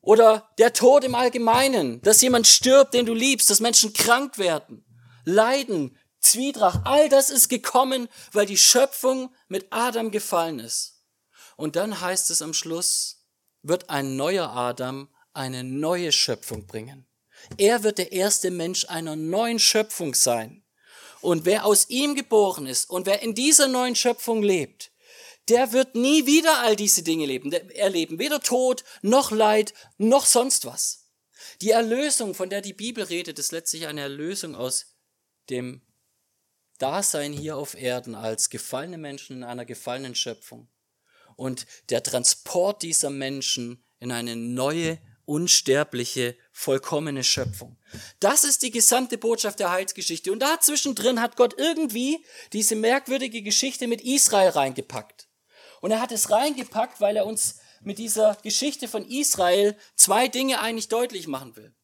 Oder 0.02 0.50
der 0.60 0.74
Tod 0.74 1.04
im 1.04 1.16
Allgemeinen, 1.16 2.02
dass 2.02 2.22
jemand 2.22 2.48
stirbt, 2.48 2.94
den 2.94 3.06
du 3.06 3.14
liebst, 3.14 3.50
dass 3.50 3.60
Menschen 3.60 3.94
krank 3.94 4.38
werden, 4.38 4.86
Leiden, 5.24 5.98
Zwietracht, 6.20 6.82
all 6.86 7.10
das 7.10 7.30
ist 7.30 7.50
gekommen, 7.50 8.08
weil 8.32 8.46
die 8.46 8.58
Schöpfung 8.58 9.34
mit 9.48 9.68
Adam 9.72 10.12
gefallen 10.12 10.60
ist. 10.60 11.04
Und 11.56 11.76
dann 11.76 12.02
heißt 12.02 12.30
es 12.30 12.42
am 12.42 12.54
Schluss, 12.54 13.26
wird 13.62 13.90
ein 13.90 14.16
neuer 14.16 14.50
Adam 14.50 15.10
eine 15.34 15.64
neue 15.64 16.12
Schöpfung 16.12 16.68
bringen. 16.68 17.08
Er 17.58 17.84
wird 17.84 17.98
der 17.98 18.12
erste 18.12 18.52
Mensch 18.52 18.86
einer 18.86 19.16
neuen 19.16 19.60
Schöpfung 19.60 20.14
sein. 20.14 20.65
Und 21.26 21.46
wer 21.46 21.66
aus 21.66 21.90
ihm 21.90 22.14
geboren 22.14 22.68
ist 22.68 22.88
und 22.88 23.08
wer 23.08 23.24
in 23.24 23.34
dieser 23.34 23.68
neuen 23.68 23.96
Schöpfung 23.96 24.44
lebt, 24.44 24.92
der 25.50 25.74
wird 25.74 25.96
nie 25.96 26.28
wieder 26.28 26.60
all 26.60 26.76
diese 26.76 27.02
Dinge 27.02 27.26
leben, 27.26 27.52
erleben. 27.52 28.20
Weder 28.20 28.42
Tod, 28.42 28.84
noch 29.02 29.32
Leid, 29.32 29.74
noch 29.98 30.28
sonst 30.28 30.66
was. 30.66 31.10
Die 31.62 31.72
Erlösung, 31.72 32.36
von 32.36 32.52
der 32.52 32.62
die 32.62 32.74
Bibel 32.74 33.04
redet, 33.04 33.40
ist 33.40 33.52
letztlich 33.52 33.88
eine 33.88 34.02
Erlösung 34.02 34.54
aus 34.56 34.96
dem 35.50 35.82
Dasein 36.78 37.34
hier 37.34 37.58
auf 37.58 37.74
Erden 37.74 38.14
als 38.14 38.52
gefallene 38.52 39.00
Menschen 39.00 39.38
in 39.38 39.44
einer 39.44 39.66
gefallenen 39.66 40.14
Schöpfung. 40.14 40.68
Und 41.36 41.66
der 41.90 42.04
Transport 42.04 42.84
dieser 42.84 43.10
Menschen 43.10 43.84
in 44.00 44.12
eine 44.12 44.36
neue 44.36 45.00
unsterbliche, 45.26 46.36
vollkommene 46.52 47.24
Schöpfung. 47.24 47.78
Das 48.20 48.44
ist 48.44 48.62
die 48.62 48.72
gesamte 48.72 49.18
Botschaft 49.18 49.60
der 49.60 49.72
Heilsgeschichte. 49.72 50.32
Und 50.32 50.40
da 50.40 50.60
zwischendrin 50.60 51.22
hat 51.22 51.36
Gott 51.36 51.56
irgendwie 51.58 52.26
diese 52.54 52.76
merkwürdige 52.76 53.42
Geschichte 53.42 53.88
mit 53.88 54.02
Israel 54.02 54.50
reingepackt. 54.50 55.28
Und 55.82 55.92
er 55.92 56.02
hat 56.02 56.12
es 56.12 56.32
reingepackt, 56.32 57.02
weil 57.02 57.18
er 57.18 57.26
uns 57.26 57.56
mit 57.82 57.98
dieser 57.98 58.36
Geschichte 58.44 58.88
von 58.88 59.08
Israel 59.08 59.78
zwei 59.96 60.28
Dinge 60.28 60.60
eigentlich 60.60 60.88
deutlich 60.88 61.28
machen 61.28 61.56
will. 61.56 61.76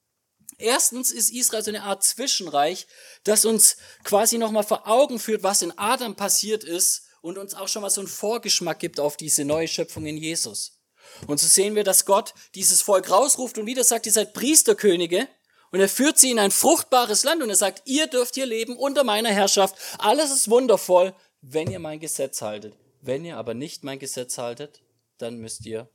Erstens 0.57 1.11
ist 1.11 1.31
Israel 1.31 1.63
so 1.63 1.71
eine 1.71 1.83
Art 1.83 2.03
Zwischenreich, 2.03 2.87
das 3.23 3.45
uns 3.45 3.77
quasi 4.03 4.37
nochmal 4.37 4.63
vor 4.63 4.87
Augen 4.87 5.19
führt, 5.19 5.43
was 5.43 5.61
in 5.61 5.77
Adam 5.77 6.15
passiert 6.15 6.63
ist 6.63 7.03
und 7.21 7.37
uns 7.37 7.53
auch 7.53 7.67
schon 7.67 7.81
mal 7.81 7.89
so 7.89 8.01
einen 8.01 8.07
Vorgeschmack 8.07 8.79
gibt 8.79 8.99
auf 8.99 9.17
diese 9.17 9.45
neue 9.45 9.67
Schöpfung 9.67 10.05
in 10.05 10.17
Jesus. 10.17 10.80
Und 11.27 11.39
so 11.39 11.47
sehen 11.47 11.75
wir, 11.75 11.83
dass 11.83 12.05
Gott 12.05 12.33
dieses 12.55 12.81
Volk 12.81 13.09
rausruft 13.09 13.57
und 13.57 13.65
wieder 13.65 13.83
sagt, 13.83 14.05
ihr 14.05 14.11
seid 14.11 14.33
Priesterkönige 14.33 15.27
und 15.71 15.79
er 15.79 15.89
führt 15.89 16.17
sie 16.19 16.31
in 16.31 16.39
ein 16.39 16.51
fruchtbares 16.51 17.23
Land 17.23 17.41
und 17.41 17.49
er 17.49 17.55
sagt, 17.55 17.83
ihr 17.85 18.07
dürft 18.07 18.35
hier 18.35 18.45
leben 18.45 18.75
unter 18.75 19.03
meiner 19.03 19.29
Herrschaft. 19.29 19.75
Alles 19.99 20.31
ist 20.31 20.49
wundervoll, 20.49 21.13
wenn 21.41 21.71
ihr 21.71 21.79
mein 21.79 21.99
Gesetz 21.99 22.41
haltet. 22.41 22.75
Wenn 23.01 23.25
ihr 23.25 23.37
aber 23.37 23.53
nicht 23.53 23.83
mein 23.83 23.99
Gesetz 23.99 24.37
haltet, 24.37 24.81
dann 25.17 25.37
müsst 25.37 25.65
ihr 25.65 25.89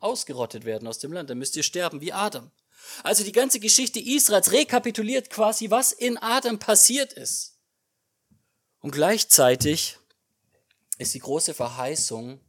ausgerottet 0.00 0.64
werden 0.64 0.88
aus 0.88 0.98
dem 0.98 1.12
Land, 1.12 1.30
dann 1.30 1.38
müsst 1.38 1.56
ihr 1.56 1.62
sterben 1.62 2.00
wie 2.00 2.12
Adam. 2.12 2.50
Also 3.02 3.24
die 3.24 3.32
ganze 3.32 3.60
Geschichte 3.60 4.00
Israels 4.00 4.52
rekapituliert 4.52 5.30
quasi, 5.30 5.70
was 5.70 5.92
in 5.92 6.18
Adam 6.18 6.58
passiert 6.58 7.12
ist. 7.12 7.58
Und 8.80 8.90
gleichzeitig 8.90 9.98
ist 10.98 11.14
die 11.14 11.20
große 11.20 11.54
Verheißung 11.54 12.40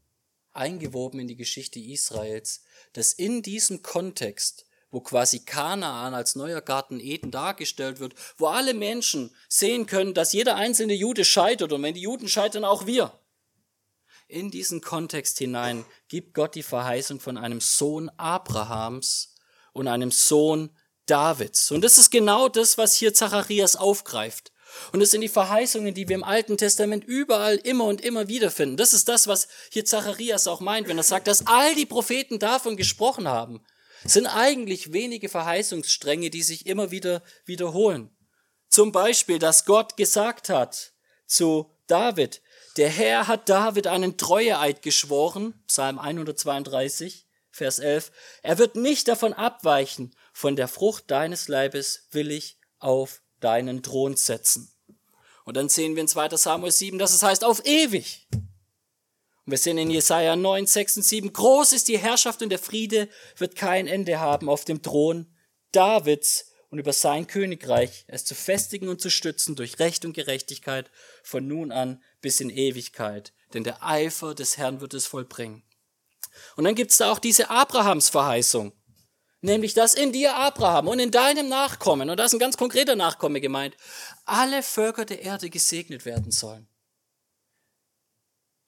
eingewoben 0.56 1.20
in 1.20 1.28
die 1.28 1.36
Geschichte 1.36 1.80
Israels, 1.80 2.64
dass 2.94 3.14
in 3.14 3.42
diesem 3.42 3.82
Kontext, 3.82 4.66
wo 4.92 5.02
quasi 5.02 5.40
Kanaan 5.40 6.14
als 6.14 6.36
neuer 6.36 6.62
Garten 6.62 7.00
Eden 7.00 7.32
dargestellt 7.32 8.00
wird, 8.00 8.16
wo 8.38 8.48
alle 8.48 8.74
Menschen 8.74 9.36
sehen 9.50 9.86
können, 9.86 10.14
dass 10.14 10.34
jeder 10.34 10.56
einzelne 10.56 10.94
Jude 10.94 11.26
scheitert 11.26 11.74
und 11.74 11.84
wenn 11.84 11.94
die 11.94 12.02
Juden 12.02 12.30
scheitern, 12.30 12.64
auch 12.64 12.86
wir. 12.86 13.20
In 14.28 14.50
diesen 14.50 14.82
Kontext 14.82 15.38
hinein 15.38 15.86
gibt 16.08 16.34
Gott 16.34 16.56
die 16.56 16.64
Verheißung 16.64 17.20
von 17.20 17.38
einem 17.38 17.62
Sohn 17.62 18.10
Abrahams 18.18 19.36
und 19.74 19.88
einem 19.88 20.12
Sohn 20.12 20.76
Davids. 21.06 21.70
Und 21.70 21.82
das 21.82 21.98
ist 21.98 22.10
genau 22.10 22.50
das, 22.50 22.78
was 22.78 22.96
hier 22.96 23.14
Zacharias 23.14 23.76
aufgreift. 23.76 24.52
Und 24.92 25.02
es 25.02 25.12
sind 25.12 25.22
die 25.22 25.30
Verheißungen, 25.30 25.94
die 25.94 26.08
wir 26.08 26.16
im 26.16 26.24
Alten 26.24 26.58
Testament 26.58 27.04
überall 27.04 27.56
immer 27.56 27.86
und 27.86 28.02
immer 28.02 28.28
wieder 28.28 28.52
finden. 28.52 28.78
Das 28.78 28.94
ist 28.94 29.08
das, 29.08 29.28
was 29.28 29.48
hier 29.72 29.86
Zacharias 29.86 30.48
auch 30.48 30.60
meint, 30.60 30.88
wenn 30.88 30.98
er 30.98 31.04
sagt, 31.04 31.28
dass 31.28 31.48
all 31.48 31.76
die 31.76 31.86
Propheten 31.86 32.40
davon 32.40 32.78
gesprochen 32.78 33.28
haben. 33.28 33.64
Es 34.04 34.14
sind 34.14 34.28
eigentlich 34.28 34.94
wenige 34.94 35.30
Verheißungsstränge, 35.30 36.30
die 36.30 36.44
sich 36.44 36.68
immer 36.68 36.92
wieder 36.92 37.24
wiederholen. 37.46 38.16
Zum 38.70 38.92
Beispiel, 38.92 39.40
dass 39.40 39.66
Gott 39.66 39.98
gesagt 39.98 40.50
hat 40.50 40.94
zu 41.26 41.72
David, 41.88 42.42
der 42.78 42.90
Herr 42.90 43.28
hat 43.28 43.48
David 43.50 43.88
einen 43.88 44.18
Treueeid 44.18 44.82
geschworen, 44.82 45.54
Psalm 45.68 45.98
132, 45.98 47.26
Vers 47.52 47.80
11, 47.80 48.12
er 48.44 48.58
wird 48.58 48.76
nicht 48.76 49.08
davon 49.08 49.34
abweichen, 49.34 50.14
von 50.34 50.56
der 50.56 50.68
Frucht 50.68 51.10
deines 51.10 51.48
Leibes 51.48 52.08
will 52.12 52.32
ich 52.32 52.60
auf 52.80 53.22
deinen 53.46 53.84
Thron 53.84 54.18
setzen. 54.18 54.72
Und 55.44 55.56
dann 55.56 55.70
sehen 55.70 55.96
wir 55.96 56.02
in 56.02 56.08
2 56.08 56.36
Samuel 56.36 56.72
7, 56.72 56.98
dass 56.98 57.14
es 57.14 57.22
heißt 57.22 57.44
auf 57.44 57.64
ewig. 57.64 58.28
Und 58.32 59.52
wir 59.52 59.60
sehen 59.60 59.78
in 59.78 59.92
Jesaja 59.92 60.36
9, 60.36 60.66
6 60.66 60.98
und 60.98 61.04
7, 61.04 61.32
groß 61.32 61.74
ist 61.74 61.88
die 61.88 62.00
Herrschaft 62.00 62.42
und 62.42 62.50
der 62.50 62.58
Friede 62.58 63.08
wird 63.38 63.56
kein 63.56 63.86
Ende 63.86 64.20
haben 64.20 64.50
auf 64.50 64.66
dem 64.66 64.82
Thron 64.82 65.28
Davids 65.72 66.52
und 66.72 66.80
über 66.80 66.92
sein 66.92 67.28
Königreich, 67.28 68.06
es 68.08 68.26
zu 68.26 68.34
festigen 68.34 68.88
und 68.90 69.00
zu 69.00 69.12
stützen 69.12 69.56
durch 69.56 69.78
Recht 69.78 70.04
und 70.04 70.14
Gerechtigkeit 70.14 70.90
von 71.22 71.48
nun 71.48 71.72
an 71.72 72.02
bis 72.22 72.40
in 72.40 72.50
Ewigkeit. 72.50 73.32
Denn 73.54 73.64
der 73.64 73.84
Eifer 73.84 74.34
des 74.34 74.58
Herrn 74.58 74.82
wird 74.82 74.96
es 74.96 75.06
vollbringen. 75.06 75.62
Und 76.56 76.64
dann 76.64 76.74
gibt 76.74 76.90
es 76.90 76.98
da 76.98 77.12
auch 77.12 77.20
diese 77.20 77.52
Abrahams 77.52 78.10
Verheißung 78.10 78.74
nämlich 79.46 79.74
dass 79.74 79.94
in 79.94 80.12
dir 80.12 80.36
Abraham 80.36 80.88
und 80.88 81.00
in 81.00 81.12
deinem 81.12 81.48
Nachkommen, 81.48 82.10
und 82.10 82.18
da 82.18 82.26
ist 82.26 82.34
ein 82.34 82.40
ganz 82.40 82.58
konkreter 82.58 82.96
Nachkomme 82.96 83.40
gemeint, 83.40 83.78
alle 84.26 84.64
Völker 84.64 85.06
der 85.06 85.22
Erde 85.22 85.50
gesegnet 85.50 86.06
werden 86.06 86.32
sollen. 86.32 86.68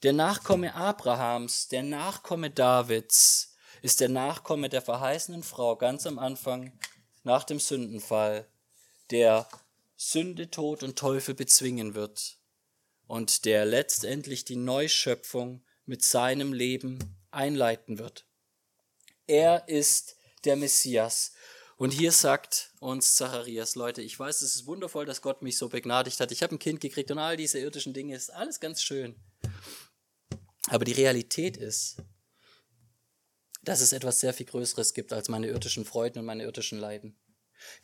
Der 0.03 0.13
Nachkomme 0.13 0.75
Abrahams, 0.75 1.67
der 1.69 1.83
Nachkomme 1.83 2.51
Davids, 2.51 3.55
ist 3.81 3.99
der 3.99 4.09
Nachkomme 4.09 4.69
der 4.69 4.81
verheißenen 4.81 5.43
Frau 5.43 5.75
ganz 5.75 6.05
am 6.05 6.19
Anfang 6.19 6.77
nach 7.23 7.43
dem 7.43 7.59
Sündenfall, 7.59 8.47
der 9.09 9.47
Sünde, 9.95 10.51
Tod 10.51 10.83
und 10.83 10.97
Teufel 10.97 11.33
bezwingen 11.33 11.95
wird 11.95 12.37
und 13.07 13.45
der 13.45 13.65
letztendlich 13.65 14.45
die 14.45 14.55
Neuschöpfung 14.55 15.63
mit 15.85 16.03
seinem 16.03 16.53
Leben 16.53 16.99
einleiten 17.31 17.97
wird. 17.97 18.25
Er 19.25 19.67
ist 19.67 20.16
der 20.45 20.55
Messias. 20.55 21.33
Und 21.77 21.91
hier 21.91 22.11
sagt 22.11 22.71
uns 22.79 23.15
Zacharias, 23.15 23.75
Leute, 23.75 24.01
ich 24.01 24.17
weiß, 24.17 24.41
es 24.41 24.55
ist 24.55 24.65
wundervoll, 24.65 25.05
dass 25.05 25.21
Gott 25.21 25.43
mich 25.43 25.57
so 25.57 25.69
begnadigt 25.69 26.19
hat. 26.19 26.31
Ich 26.31 26.41
habe 26.41 26.55
ein 26.55 26.59
Kind 26.59 26.81
gekriegt 26.81 27.11
und 27.11 27.19
all 27.19 27.37
diese 27.37 27.59
irdischen 27.59 27.93
Dinge 27.93 28.15
ist 28.15 28.31
alles 28.31 28.59
ganz 28.59 28.81
schön. 28.81 29.15
Aber 30.69 30.85
die 30.85 30.93
Realität 30.93 31.55
ist, 31.55 31.97
dass 33.63 33.81
es 33.81 33.93
etwas 33.93 34.19
sehr 34.19 34.33
viel 34.33 34.45
Größeres 34.45 34.93
gibt 34.93 35.13
als 35.13 35.29
meine 35.29 35.47
irdischen 35.47 35.85
Freuden 35.85 36.19
und 36.19 36.25
meine 36.25 36.43
irdischen 36.43 36.79
Leiden. 36.79 37.15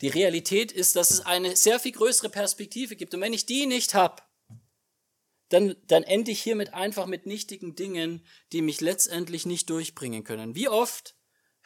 Die 0.00 0.08
Realität 0.08 0.72
ist, 0.72 0.96
dass 0.96 1.10
es 1.10 1.20
eine 1.20 1.56
sehr 1.56 1.78
viel 1.78 1.92
größere 1.92 2.30
Perspektive 2.30 2.96
gibt. 2.96 3.14
Und 3.14 3.20
wenn 3.20 3.32
ich 3.32 3.46
die 3.46 3.66
nicht 3.66 3.94
habe, 3.94 4.22
dann, 5.50 5.76
dann 5.86 6.02
ende 6.02 6.30
ich 6.30 6.42
hiermit 6.42 6.74
einfach 6.74 7.06
mit 7.06 7.26
nichtigen 7.26 7.76
Dingen, 7.76 8.24
die 8.52 8.62
mich 8.62 8.80
letztendlich 8.80 9.46
nicht 9.46 9.70
durchbringen 9.70 10.24
können. 10.24 10.54
Wie 10.54 10.68
oft 10.68 11.13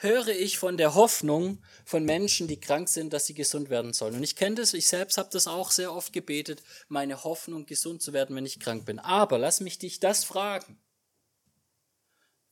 höre 0.00 0.28
ich 0.28 0.58
von 0.58 0.76
der 0.76 0.94
Hoffnung 0.94 1.62
von 1.84 2.04
Menschen, 2.04 2.46
die 2.46 2.60
krank 2.60 2.88
sind, 2.88 3.12
dass 3.12 3.26
sie 3.26 3.34
gesund 3.34 3.68
werden 3.68 3.92
sollen. 3.92 4.14
Und 4.14 4.22
ich 4.22 4.36
kenne 4.36 4.54
das, 4.54 4.72
ich 4.72 4.86
selbst 4.86 5.18
habe 5.18 5.28
das 5.32 5.48
auch 5.48 5.72
sehr 5.72 5.92
oft 5.92 6.12
gebetet, 6.12 6.62
meine 6.88 7.24
Hoffnung, 7.24 7.66
gesund 7.66 8.00
zu 8.00 8.12
werden, 8.12 8.34
wenn 8.36 8.46
ich 8.46 8.60
krank 8.60 8.86
bin. 8.86 9.00
Aber 9.00 9.38
lass 9.38 9.60
mich 9.60 9.78
dich 9.78 9.98
das 9.98 10.24
fragen. 10.24 10.80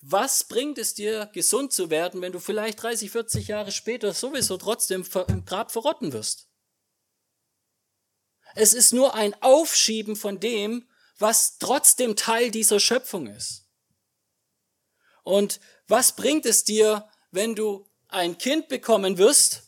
Was 0.00 0.44
bringt 0.44 0.76
es 0.78 0.94
dir, 0.94 1.30
gesund 1.32 1.72
zu 1.72 1.88
werden, 1.88 2.20
wenn 2.20 2.32
du 2.32 2.40
vielleicht 2.40 2.82
30, 2.82 3.12
40 3.12 3.48
Jahre 3.48 3.72
später 3.72 4.12
sowieso 4.12 4.56
trotzdem 4.56 5.04
im 5.28 5.44
Grab 5.44 5.70
verrotten 5.70 6.12
wirst? 6.12 6.48
Es 8.56 8.72
ist 8.72 8.92
nur 8.92 9.14
ein 9.14 9.40
Aufschieben 9.42 10.16
von 10.16 10.40
dem, 10.40 10.88
was 11.18 11.58
trotzdem 11.58 12.16
Teil 12.16 12.50
dieser 12.50 12.80
Schöpfung 12.80 13.28
ist. 13.28 13.68
Und 15.22 15.60
was 15.86 16.14
bringt 16.16 16.46
es 16.46 16.64
dir, 16.64 17.08
wenn 17.36 17.54
du 17.54 17.86
ein 18.08 18.38
Kind 18.38 18.68
bekommen 18.68 19.18
wirst, 19.18 19.62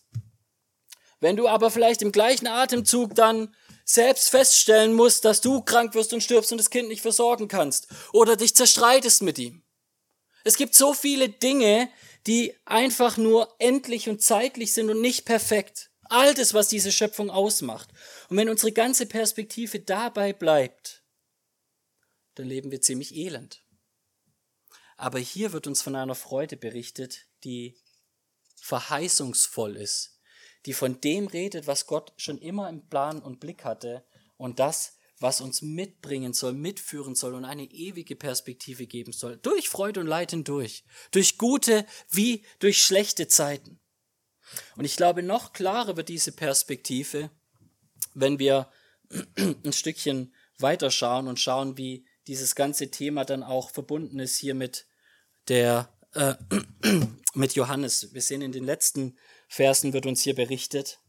wenn 1.21 1.37
du 1.37 1.47
aber 1.47 1.71
vielleicht 1.71 2.03
im 2.03 2.13
gleichen 2.13 2.47
Atemzug 2.47 3.15
dann 3.15 3.55
selbst 3.85 4.31
feststellen 4.31 4.95
musst, 4.95 5.25
dass 5.25 5.41
du 5.41 5.63
krank 5.63 5.95
wirst 5.95 6.13
und 6.13 6.23
stirbst 6.23 6.51
und 6.51 6.59
das 6.59 6.71
Kind 6.71 6.89
nicht 6.89 7.03
versorgen 7.03 7.47
kannst 7.47 7.89
oder 8.13 8.37
dich 8.37 8.55
zerstreitest 8.55 9.23
mit 9.23 9.39
ihm. 9.39 9.63
Es 10.45 10.57
gibt 10.57 10.75
so 10.75 10.95
viele 10.95 11.29
Dinge, 11.29 11.91
die 12.27 12.55
einfach 12.65 13.17
nur 13.17 13.55
endlich 13.59 14.09
und 14.09 14.23
zeitlich 14.23 14.73
sind 14.73 14.91
und 14.91 15.01
nicht 15.01 15.25
perfekt. 15.25 15.91
All 16.05 16.35
das, 16.35 16.55
was 16.55 16.69
diese 16.69 16.91
Schöpfung 16.91 17.31
ausmacht. 17.31 17.91
Und 18.31 18.39
wenn 18.39 18.49
unsere 18.49 18.73
ganze 18.73 19.05
Perspektive 19.07 19.81
dabei 19.81 20.33
bleibt, 20.33 21.03
dann 22.35 22.47
leben 22.47 22.71
wir 22.71 22.81
ziemlich 22.81 23.15
elend. 23.15 23.63
Aber 24.97 25.19
hier 25.19 25.53
wird 25.53 25.67
uns 25.67 25.83
von 25.83 25.95
einer 25.95 26.15
Freude 26.15 26.57
berichtet, 26.57 27.28
die 27.45 27.79
verheißungsvoll 28.61 29.77
ist, 29.77 30.21
die 30.67 30.73
von 30.73 31.01
dem 31.01 31.27
redet, 31.27 31.67
was 31.67 31.87
Gott 31.87 32.13
schon 32.17 32.39
immer 32.39 32.69
im 32.69 32.89
Plan 32.89 33.23
und 33.23 33.41
Blick 33.41 33.65
hatte 33.65 34.05
und 34.37 34.59
das, 34.59 34.99
was 35.21 35.41
uns 35.41 35.63
mitbringen 35.63 36.33
soll, 36.33 36.53
mitführen 36.53 37.15
soll 37.15 37.35
und 37.35 37.45
eine 37.45 37.65
ewige 37.65 38.17
Perspektive 38.17 38.87
geben 38.87 39.13
soll. 39.13 39.37
Durch 39.39 39.69
Freude 39.69 40.01
und 40.01 40.07
Leid 40.07 40.31
hindurch. 40.31 40.85
Durch 41.11 41.39
gute 41.39 41.87
wie 42.11 42.45
durch 42.61 42.83
schlechte 42.83 43.27
Zeiten. 43.27 43.81
Und 44.77 44.85
ich 44.85 44.97
glaube, 44.97 45.23
noch 45.23 45.53
klarer 45.53 45.97
wird 45.97 46.09
diese 46.09 46.33
Perspektive, 46.33 47.31
wenn 48.15 48.39
wir 48.39 48.71
ein 49.37 49.73
Stückchen 49.73 50.35
weiterschauen 50.59 51.29
und 51.29 51.41
schauen, 51.41 51.77
wie 51.77 52.07
dieses 52.27 52.55
ganze 52.55 52.91
Thema 52.91 53.25
dann 53.25 53.43
auch 53.43 53.71
verbunden 53.71 54.19
ist 54.19 54.37
hier 54.37 54.55
mit 54.55 54.87
der 55.49 55.93
äh, 56.15 56.35
mit 57.35 57.55
Johannes. 57.55 58.13
Wir 58.13 58.23
sehen 58.23 58.43
in 58.43 58.53
den 58.53 58.65
letzten 58.65 59.17
Versen 59.49 59.93
wird 59.93 60.07
uns 60.07 60.23
hier 60.23 60.35
berichtet. 60.35 61.01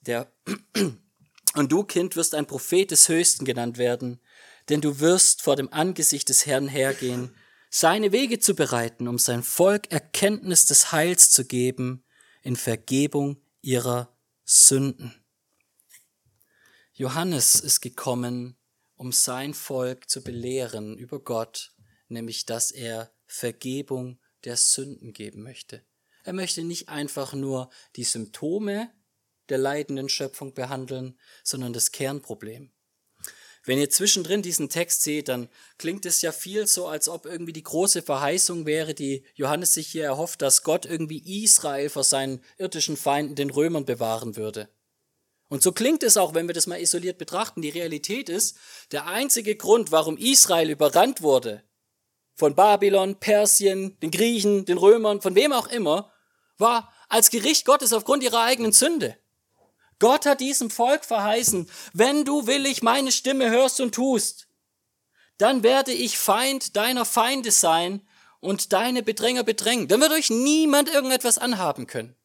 Der 0.00 0.32
und 1.54 1.72
du 1.72 1.82
Kind 1.82 2.16
wirst 2.16 2.34
ein 2.34 2.46
Prophet 2.46 2.90
des 2.90 3.08
Höchsten 3.08 3.44
genannt 3.44 3.76
werden, 3.76 4.20
denn 4.68 4.80
du 4.80 5.00
wirst 5.00 5.42
vor 5.42 5.56
dem 5.56 5.72
Angesicht 5.72 6.28
des 6.28 6.46
Herrn 6.46 6.68
hergehen, 6.68 7.34
seine 7.70 8.12
Wege 8.12 8.38
zu 8.38 8.54
bereiten, 8.54 9.08
um 9.08 9.18
sein 9.18 9.42
Volk 9.42 9.90
Erkenntnis 9.90 10.66
des 10.66 10.92
Heils 10.92 11.30
zu 11.30 11.44
geben 11.44 12.04
in 12.42 12.56
Vergebung 12.56 13.42
ihrer 13.60 14.16
Sünden. 14.44 15.14
Johannes 16.92 17.60
ist 17.60 17.80
gekommen, 17.80 18.56
um 18.96 19.12
sein 19.12 19.54
Volk 19.54 20.08
zu 20.10 20.22
belehren 20.22 20.98
über 20.98 21.20
Gott, 21.20 21.72
nämlich 22.08 22.46
dass 22.46 22.70
er 22.70 23.12
Vergebung 23.26 24.18
der 24.44 24.56
Sünden 24.56 25.12
geben 25.12 25.42
möchte. 25.42 25.82
Er 26.24 26.32
möchte 26.32 26.64
nicht 26.64 26.88
einfach 26.88 27.34
nur 27.34 27.70
die 27.94 28.04
Symptome 28.04 28.90
der 29.48 29.58
leidenden 29.58 30.08
Schöpfung 30.08 30.54
behandeln, 30.54 31.18
sondern 31.44 31.72
das 31.72 31.92
Kernproblem. 31.92 32.72
Wenn 33.64 33.78
ihr 33.80 33.90
zwischendrin 33.90 34.42
diesen 34.42 34.68
Text 34.68 35.02
seht, 35.02 35.26
dann 35.28 35.48
klingt 35.76 36.06
es 36.06 36.22
ja 36.22 36.30
viel 36.30 36.68
so, 36.68 36.86
als 36.86 37.08
ob 37.08 37.26
irgendwie 37.26 37.52
die 37.52 37.64
große 37.64 38.02
Verheißung 38.02 38.64
wäre, 38.64 38.94
die 38.94 39.24
Johannes 39.34 39.74
sich 39.74 39.88
hier 39.88 40.04
erhofft, 40.04 40.40
dass 40.40 40.62
Gott 40.62 40.86
irgendwie 40.86 41.42
Israel 41.44 41.88
vor 41.88 42.04
seinen 42.04 42.40
irdischen 42.58 42.96
Feinden, 42.96 43.34
den 43.34 43.50
Römern, 43.50 43.84
bewahren 43.84 44.36
würde. 44.36 44.68
Und 45.48 45.62
so 45.62 45.72
klingt 45.72 46.02
es 46.02 46.16
auch, 46.16 46.34
wenn 46.34 46.48
wir 46.48 46.54
das 46.54 46.66
mal 46.66 46.80
isoliert 46.80 47.18
betrachten. 47.18 47.62
Die 47.62 47.70
Realität 47.70 48.28
ist, 48.28 48.56
der 48.90 49.06
einzige 49.06 49.54
Grund, 49.56 49.92
warum 49.92 50.16
Israel 50.16 50.70
überrannt 50.70 51.22
wurde, 51.22 51.62
von 52.34 52.54
Babylon, 52.54 53.18
Persien, 53.18 53.98
den 54.00 54.10
Griechen, 54.10 54.64
den 54.64 54.78
Römern, 54.78 55.22
von 55.22 55.34
wem 55.34 55.52
auch 55.52 55.68
immer, 55.68 56.12
war 56.58 56.92
als 57.08 57.30
Gericht 57.30 57.64
Gottes 57.64 57.92
aufgrund 57.92 58.22
ihrer 58.22 58.42
eigenen 58.42 58.72
Sünde. 58.72 59.16
Gott 59.98 60.26
hat 60.26 60.40
diesem 60.40 60.68
Volk 60.70 61.04
verheißen, 61.04 61.70
wenn 61.94 62.24
du 62.24 62.46
willig 62.46 62.82
meine 62.82 63.12
Stimme 63.12 63.50
hörst 63.50 63.80
und 63.80 63.94
tust, 63.94 64.48
dann 65.38 65.62
werde 65.62 65.92
ich 65.92 66.18
Feind 66.18 66.76
deiner 66.76 67.04
Feinde 67.04 67.50
sein 67.50 68.06
und 68.40 68.72
deine 68.72 69.02
Bedränger 69.02 69.42
bedrängen. 69.42 69.88
Dann 69.88 70.00
wird 70.00 70.12
euch 70.12 70.30
niemand 70.30 70.92
irgendetwas 70.92 71.38
anhaben 71.38 71.86
können. 71.86 72.16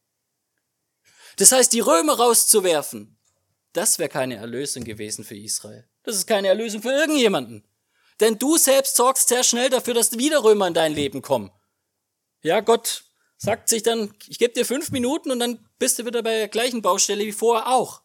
Das 1.38 1.52
heißt, 1.52 1.74
die 1.74 1.80
Römer 1.80 2.18
rauszuwerfen, 2.18 3.18
das 3.74 4.00
wäre 4.00 4.10
keine 4.10 4.36
Erlösung 4.36 4.84
gewesen 4.84 5.24
für 5.24 5.38
Israel. 5.38 5.88
Das 6.04 6.16
ist 6.16 6.28
keine 6.28 6.50
Erlösung 6.50 6.82
für 6.82 6.92
irgendjemanden. 6.92 7.64
Denn 8.20 8.38
du 8.38 8.58
selbst 8.58 8.96
sorgst 8.96 9.30
sehr 9.30 9.44
schnell 9.44 9.70
dafür, 9.70 9.94
dass 9.94 10.18
wieder 10.18 10.44
Römer 10.44 10.68
in 10.68 10.74
dein 10.74 10.94
Leben 10.94 11.22
kommen. 11.22 11.52
Ja, 12.44 12.60
Gott 12.60 13.06
sagt 13.38 13.70
sich 13.70 13.84
dann, 13.84 14.14
ich 14.28 14.38
gebe 14.38 14.54
dir 14.54 14.66
fünf 14.66 14.92
Minuten 14.92 15.32
und 15.32 15.40
dann 15.40 15.68
bist 15.80 16.00
du 16.00 16.06
wieder 16.06 16.22
bei 16.22 16.38
der 16.38 16.48
gleichen 16.48 16.82
Baustelle 16.82 17.26
wie 17.26 17.32
vorher 17.32 17.68
auch. 17.68 18.02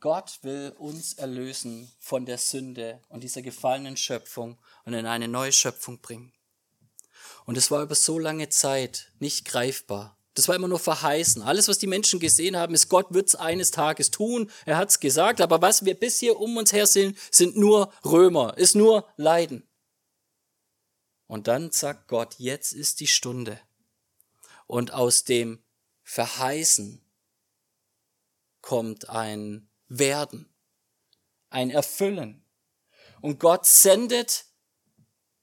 Gott 0.00 0.38
will 0.42 0.74
uns 0.78 1.12
erlösen 1.12 1.92
von 2.00 2.26
der 2.26 2.38
Sünde 2.38 3.00
und 3.08 3.22
dieser 3.22 3.42
gefallenen 3.42 3.96
Schöpfung 3.96 4.58
und 4.84 4.94
in 4.94 5.06
eine 5.06 5.28
neue 5.28 5.52
Schöpfung 5.52 6.00
bringen. 6.00 6.32
Und 7.44 7.56
es 7.56 7.70
war 7.70 7.82
über 7.82 7.94
so 7.94 8.18
lange 8.18 8.48
Zeit 8.48 9.12
nicht 9.18 9.44
greifbar. 9.44 10.16
Das 10.34 10.48
war 10.48 10.54
immer 10.54 10.68
nur 10.68 10.78
verheißen. 10.78 11.42
Alles, 11.42 11.68
was 11.68 11.78
die 11.78 11.86
Menschen 11.86 12.18
gesehen 12.18 12.56
haben, 12.56 12.74
ist, 12.74 12.88
Gott 12.88 13.12
wird 13.12 13.28
es 13.28 13.34
eines 13.34 13.70
Tages 13.70 14.10
tun. 14.10 14.50
Er 14.64 14.78
hat 14.78 14.88
es 14.88 15.00
gesagt. 15.00 15.40
Aber 15.40 15.60
was 15.60 15.84
wir 15.84 15.94
bis 15.94 16.20
hier 16.20 16.38
um 16.38 16.56
uns 16.56 16.72
her 16.72 16.86
sehen, 16.86 17.16
sind 17.30 17.56
nur 17.56 17.92
Römer, 18.04 18.56
ist 18.56 18.74
nur 18.74 19.06
Leiden. 19.16 19.68
Und 21.26 21.48
dann 21.48 21.70
sagt 21.70 22.08
Gott, 22.08 22.36
jetzt 22.38 22.72
ist 22.72 23.00
die 23.00 23.06
Stunde. 23.06 23.60
Und 24.66 24.92
aus 24.92 25.24
dem 25.24 25.62
Verheißen 26.02 27.02
kommt 28.62 29.08
ein 29.10 29.68
Werden, 29.88 30.48
ein 31.50 31.70
Erfüllen. 31.70 32.44
Und 33.20 33.38
Gott 33.38 33.66
sendet 33.66 34.46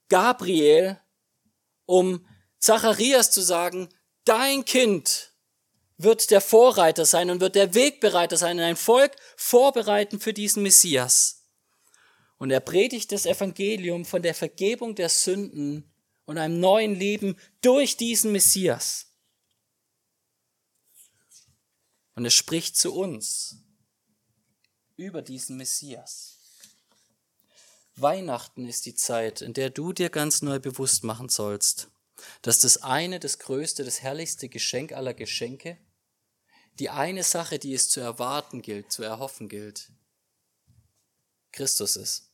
Gabriel, 0.10 1.00
um 1.89 2.23
Zacharias 2.60 3.32
zu 3.32 3.41
sagen, 3.41 3.89
dein 4.23 4.63
Kind 4.63 5.34
wird 5.97 6.30
der 6.30 6.39
Vorreiter 6.39 7.04
sein 7.04 7.32
und 7.32 7.41
wird 7.41 7.56
der 7.56 7.73
Wegbereiter 7.73 8.38
sein, 8.38 8.60
ein 8.60 8.75
Volk 8.75 9.15
vorbereiten 9.36 10.19
für 10.19 10.32
diesen 10.32 10.62
Messias. 10.62 11.47
Und 12.38 12.52
er 12.52 12.60
predigt 12.60 13.12
das 13.12 13.25
Evangelium 13.25 14.06
von 14.06 14.21
der 14.21 14.36
Vergebung 14.36 14.93
der 14.93 15.10
Sünden 15.10 15.91
und 16.25 16.38
einem 16.38 16.60
neuen 16.60 16.93
Leben 16.93 17.36
durch 17.62 17.97
diesen 17.97 18.32
Messias. 18.34 19.08
Und 22.13 22.23
er 22.23 22.32
spricht 22.32 22.78
zu 22.78 22.93
uns 22.93 23.63
über 24.95 25.23
diesen 25.23 25.58
Messias. 25.58 26.38
Weihnachten 28.02 28.66
ist 28.66 28.86
die 28.86 28.96
Zeit, 28.96 29.42
in 29.42 29.54
der 29.54 29.70
du 29.70 29.94
dir 29.94 30.10
ganz 30.10 30.42
neu 30.42 30.60
bewusst 30.60 31.04
machen 31.04 31.30
sollst, 31.30 31.90
dass 32.42 32.60
das 32.60 32.84
eine, 32.84 33.20
das 33.20 33.40
größte, 33.40 33.84
das 33.84 34.02
herrlichste 34.02 34.50
Geschenk 34.50 34.92
aller 34.92 35.14
Geschenke, 35.14 35.78
die 36.80 36.90
eine 36.90 37.24
Sache, 37.24 37.60
die 37.60 37.74
es 37.74 37.90
zu 37.90 38.00
erwarten 38.00 38.62
gilt, 38.62 38.92
zu 38.92 39.04
erhoffen 39.04 39.50
gilt, 39.50 39.92
Christus 41.52 41.96
ist. 41.96 42.32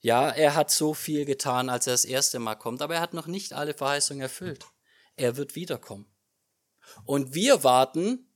Ja, 0.00 0.30
er 0.30 0.54
hat 0.54 0.70
so 0.70 0.94
viel 0.94 1.24
getan, 1.24 1.68
als 1.68 1.86
er 1.86 1.92
das 1.92 2.04
erste 2.04 2.38
Mal 2.38 2.56
kommt, 2.56 2.82
aber 2.82 2.96
er 2.96 3.00
hat 3.00 3.14
noch 3.14 3.26
nicht 3.26 3.52
alle 3.52 3.74
Verheißungen 3.74 4.22
erfüllt. 4.22 4.66
Er 5.16 5.36
wird 5.36 5.54
wiederkommen. 5.54 6.06
Und 7.04 7.34
wir 7.34 7.62
warten 7.62 8.28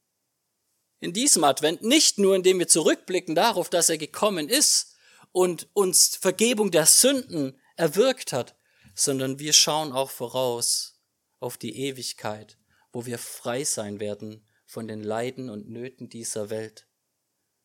in 1.01 1.13
diesem 1.13 1.45
Advent 1.45 1.83
nicht 1.83 2.19
nur, 2.19 2.37
indem 2.37 2.59
wir 2.59 2.69
zurückblicken 2.69 3.35
darauf, 3.35 3.69
dass 3.69 3.89
er 3.89 3.99
gekommen 3.99 4.49
ist 4.49 4.96
und 5.37 5.69
uns 5.75 6.17
Vergebung 6.17 6.71
der 6.71 6.87
Sünden 6.87 7.61
erwirkt 7.77 8.33
hat, 8.33 8.57
sondern 8.95 9.39
wir 9.39 9.53
schauen 9.53 9.93
auch 9.93 10.09
voraus 10.09 10.99
auf 11.41 11.59
die 11.59 11.77
Ewigkeit, 11.77 12.57
wo 12.91 13.05
wir 13.05 13.19
frei 13.19 13.63
sein 13.65 14.01
werden 14.01 14.47
von 14.65 14.89
den 14.89 15.03
Leiden 15.03 15.51
und 15.51 15.69
Nöten 15.69 16.09
dieser 16.09 16.49
Welt 16.49 16.87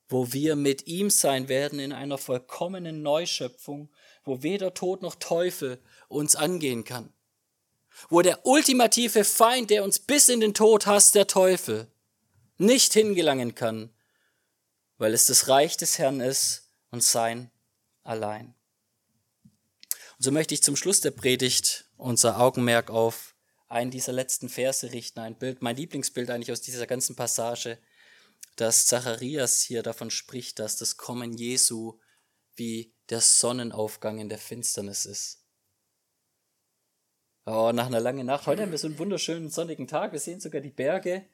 wo 0.09 0.33
wir 0.33 0.57
mit 0.57 0.87
ihm 0.87 1.09
sein 1.09 1.47
werden 1.47 1.79
in 1.79 1.93
einer 1.93 2.17
vollkommenen 2.17 3.01
Neuschöpfung, 3.01 3.89
wo 4.25 4.43
weder 4.43 4.73
Tod 4.73 5.01
noch 5.01 5.15
Teufel 5.15 5.81
uns 6.09 6.35
angehen 6.35 6.83
kann. 6.83 7.13
Wo 8.09 8.21
der 8.21 8.45
ultimative 8.45 9.23
Feind, 9.23 9.69
der 9.69 9.85
uns 9.85 9.99
bis 9.99 10.27
in 10.27 10.41
den 10.41 10.53
Tod 10.53 10.85
hasst, 10.85 11.15
der 11.15 11.27
Teufel, 11.27 11.87
nicht 12.57 12.91
hingelangen 12.91 13.55
kann, 13.55 13.89
weil 14.97 15.13
es 15.13 15.27
das 15.27 15.47
Reich 15.47 15.77
des 15.77 15.97
Herrn 15.97 16.19
ist 16.19 16.69
und 16.89 17.05
sein 17.05 17.49
allein. 18.03 18.55
Und 19.43 20.25
so 20.25 20.31
möchte 20.31 20.53
ich 20.53 20.63
zum 20.63 20.75
Schluss 20.75 21.01
der 21.01 21.11
Predigt 21.11 21.89
unser 21.97 22.39
Augenmerk 22.39 22.89
auf 22.89 23.35
einen 23.67 23.91
dieser 23.91 24.11
letzten 24.11 24.49
Verse 24.49 24.91
richten, 24.91 25.19
ein 25.19 25.37
Bild, 25.37 25.61
mein 25.61 25.77
Lieblingsbild 25.77 26.29
eigentlich 26.29 26.51
aus 26.51 26.61
dieser 26.61 26.85
ganzen 26.87 27.15
Passage, 27.15 27.77
dass 28.57 28.85
Zacharias 28.85 29.61
hier 29.61 29.81
davon 29.81 30.11
spricht, 30.11 30.59
dass 30.59 30.75
das 30.75 30.97
Kommen 30.97 31.33
Jesu 31.33 31.99
wie 32.55 32.93
der 33.09 33.21
Sonnenaufgang 33.21 34.19
in 34.19 34.29
der 34.29 34.37
Finsternis 34.37 35.05
ist. 35.05 35.45
Oh, 37.45 37.71
nach 37.73 37.87
einer 37.87 37.99
langen 37.99 38.27
Nacht. 38.27 38.45
Heute 38.45 38.61
haben 38.61 38.71
wir 38.71 38.77
so 38.77 38.87
einen 38.87 38.99
wunderschönen 38.99 39.49
sonnigen 39.49 39.87
Tag. 39.87 40.11
Wir 40.11 40.19
sehen 40.19 40.39
sogar 40.39 40.61
die 40.61 40.69
Berge. 40.69 41.25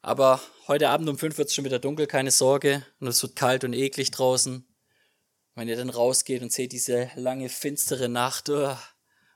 Aber 0.00 0.40
heute 0.68 0.88
Abend 0.88 1.08
um 1.08 1.18
fünf 1.18 1.36
wird 1.38 1.48
es 1.48 1.54
schon 1.54 1.64
wieder 1.64 1.78
dunkel, 1.78 2.06
keine 2.06 2.30
Sorge. 2.30 2.84
Und 2.98 3.08
es 3.08 3.22
wird 3.22 3.36
kalt 3.36 3.64
und 3.64 3.74
eklig 3.74 4.10
draußen. 4.10 4.66
Wenn 5.54 5.68
ihr 5.68 5.76
dann 5.76 5.90
rausgeht 5.90 6.42
und 6.42 6.52
seht 6.52 6.72
diese 6.72 7.10
lange, 7.14 7.48
finstere 7.48 8.08
Nacht, 8.08 8.48
oh, 8.48 8.70
und 8.70 8.78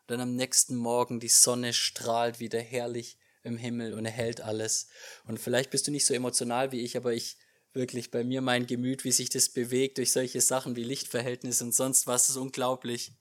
dann 0.06 0.20
am 0.20 0.34
nächsten 0.34 0.74
Morgen 0.74 1.20
die 1.20 1.28
Sonne 1.28 1.72
strahlt 1.72 2.40
wieder 2.40 2.60
herrlich 2.60 3.18
im 3.42 3.56
Himmel 3.56 3.94
und 3.94 4.04
er 4.04 4.10
hält 4.10 4.40
alles. 4.40 4.88
Und 5.26 5.38
vielleicht 5.38 5.70
bist 5.70 5.86
du 5.86 5.90
nicht 5.90 6.06
so 6.06 6.14
emotional 6.14 6.72
wie 6.72 6.80
ich, 6.80 6.96
aber 6.96 7.12
ich 7.12 7.36
wirklich 7.72 8.10
bei 8.10 8.24
mir 8.24 8.40
mein 8.40 8.66
Gemüt, 8.66 9.04
wie 9.04 9.12
sich 9.12 9.28
das 9.30 9.48
bewegt 9.50 9.98
durch 9.98 10.12
solche 10.12 10.40
Sachen 10.40 10.76
wie 10.76 10.84
Lichtverhältnisse 10.84 11.64
und 11.64 11.74
sonst 11.74 12.06
was, 12.06 12.28
ist 12.28 12.36
unglaublich. 12.36 13.12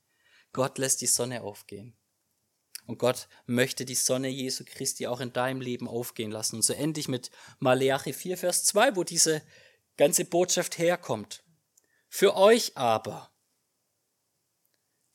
Gott 0.52 0.78
lässt 0.78 1.00
die 1.00 1.06
Sonne 1.06 1.42
aufgehen. 1.42 1.94
Und 2.86 2.98
Gott 2.98 3.28
möchte 3.44 3.84
die 3.84 3.94
Sonne 3.94 4.28
Jesu 4.28 4.64
Christi 4.66 5.06
auch 5.06 5.20
in 5.20 5.32
deinem 5.32 5.60
Leben 5.60 5.86
aufgehen 5.86 6.30
lassen. 6.30 6.56
Und 6.56 6.62
so 6.62 6.72
endlich 6.72 7.06
mit 7.06 7.30
Maleachi 7.58 8.14
4, 8.14 8.38
Vers 8.38 8.64
2, 8.64 8.96
wo 8.96 9.04
diese 9.04 9.42
ganze 9.98 10.24
Botschaft 10.24 10.78
herkommt. 10.78 11.44
Für 12.08 12.36
euch 12.36 12.76
aber, 12.76 13.30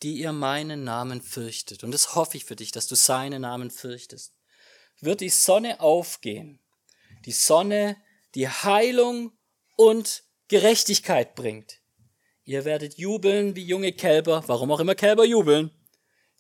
die 0.04 0.14
ihr 0.14 0.32
meinen 0.32 0.84
Namen 0.84 1.22
fürchtet, 1.22 1.84
und 1.84 1.92
das 1.92 2.16
hoffe 2.16 2.38
ich 2.38 2.46
für 2.46 2.56
dich, 2.56 2.72
dass 2.72 2.88
du 2.88 2.96
seinen 2.96 3.42
Namen 3.42 3.72
fürchtest, 3.72 4.38
wird 5.00 5.22
die 5.22 5.30
Sonne 5.30 5.80
aufgehen. 5.80 6.60
Die 7.26 7.32
Sonne, 7.32 7.98
die 8.36 8.48
Heilung 8.48 9.32
und 9.76 10.24
Gerechtigkeit 10.48 11.36
bringt. 11.36 11.80
Ihr 12.44 12.66
werdet 12.66 12.98
jubeln 12.98 13.56
wie 13.56 13.64
junge 13.64 13.94
Kälber, 13.94 14.44
warum 14.48 14.72
auch 14.72 14.80
immer 14.80 14.96
Kälber 14.96 15.26
jubeln, 15.26 15.72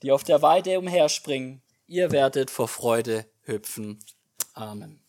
die 0.01 0.11
auf 0.11 0.23
der 0.23 0.41
Weide 0.41 0.77
umherspringen. 0.77 1.61
Ihr 1.87 2.11
werdet 2.11 2.51
vor 2.51 2.67
Freude 2.67 3.25
hüpfen. 3.41 3.99
Amen. 4.53 5.02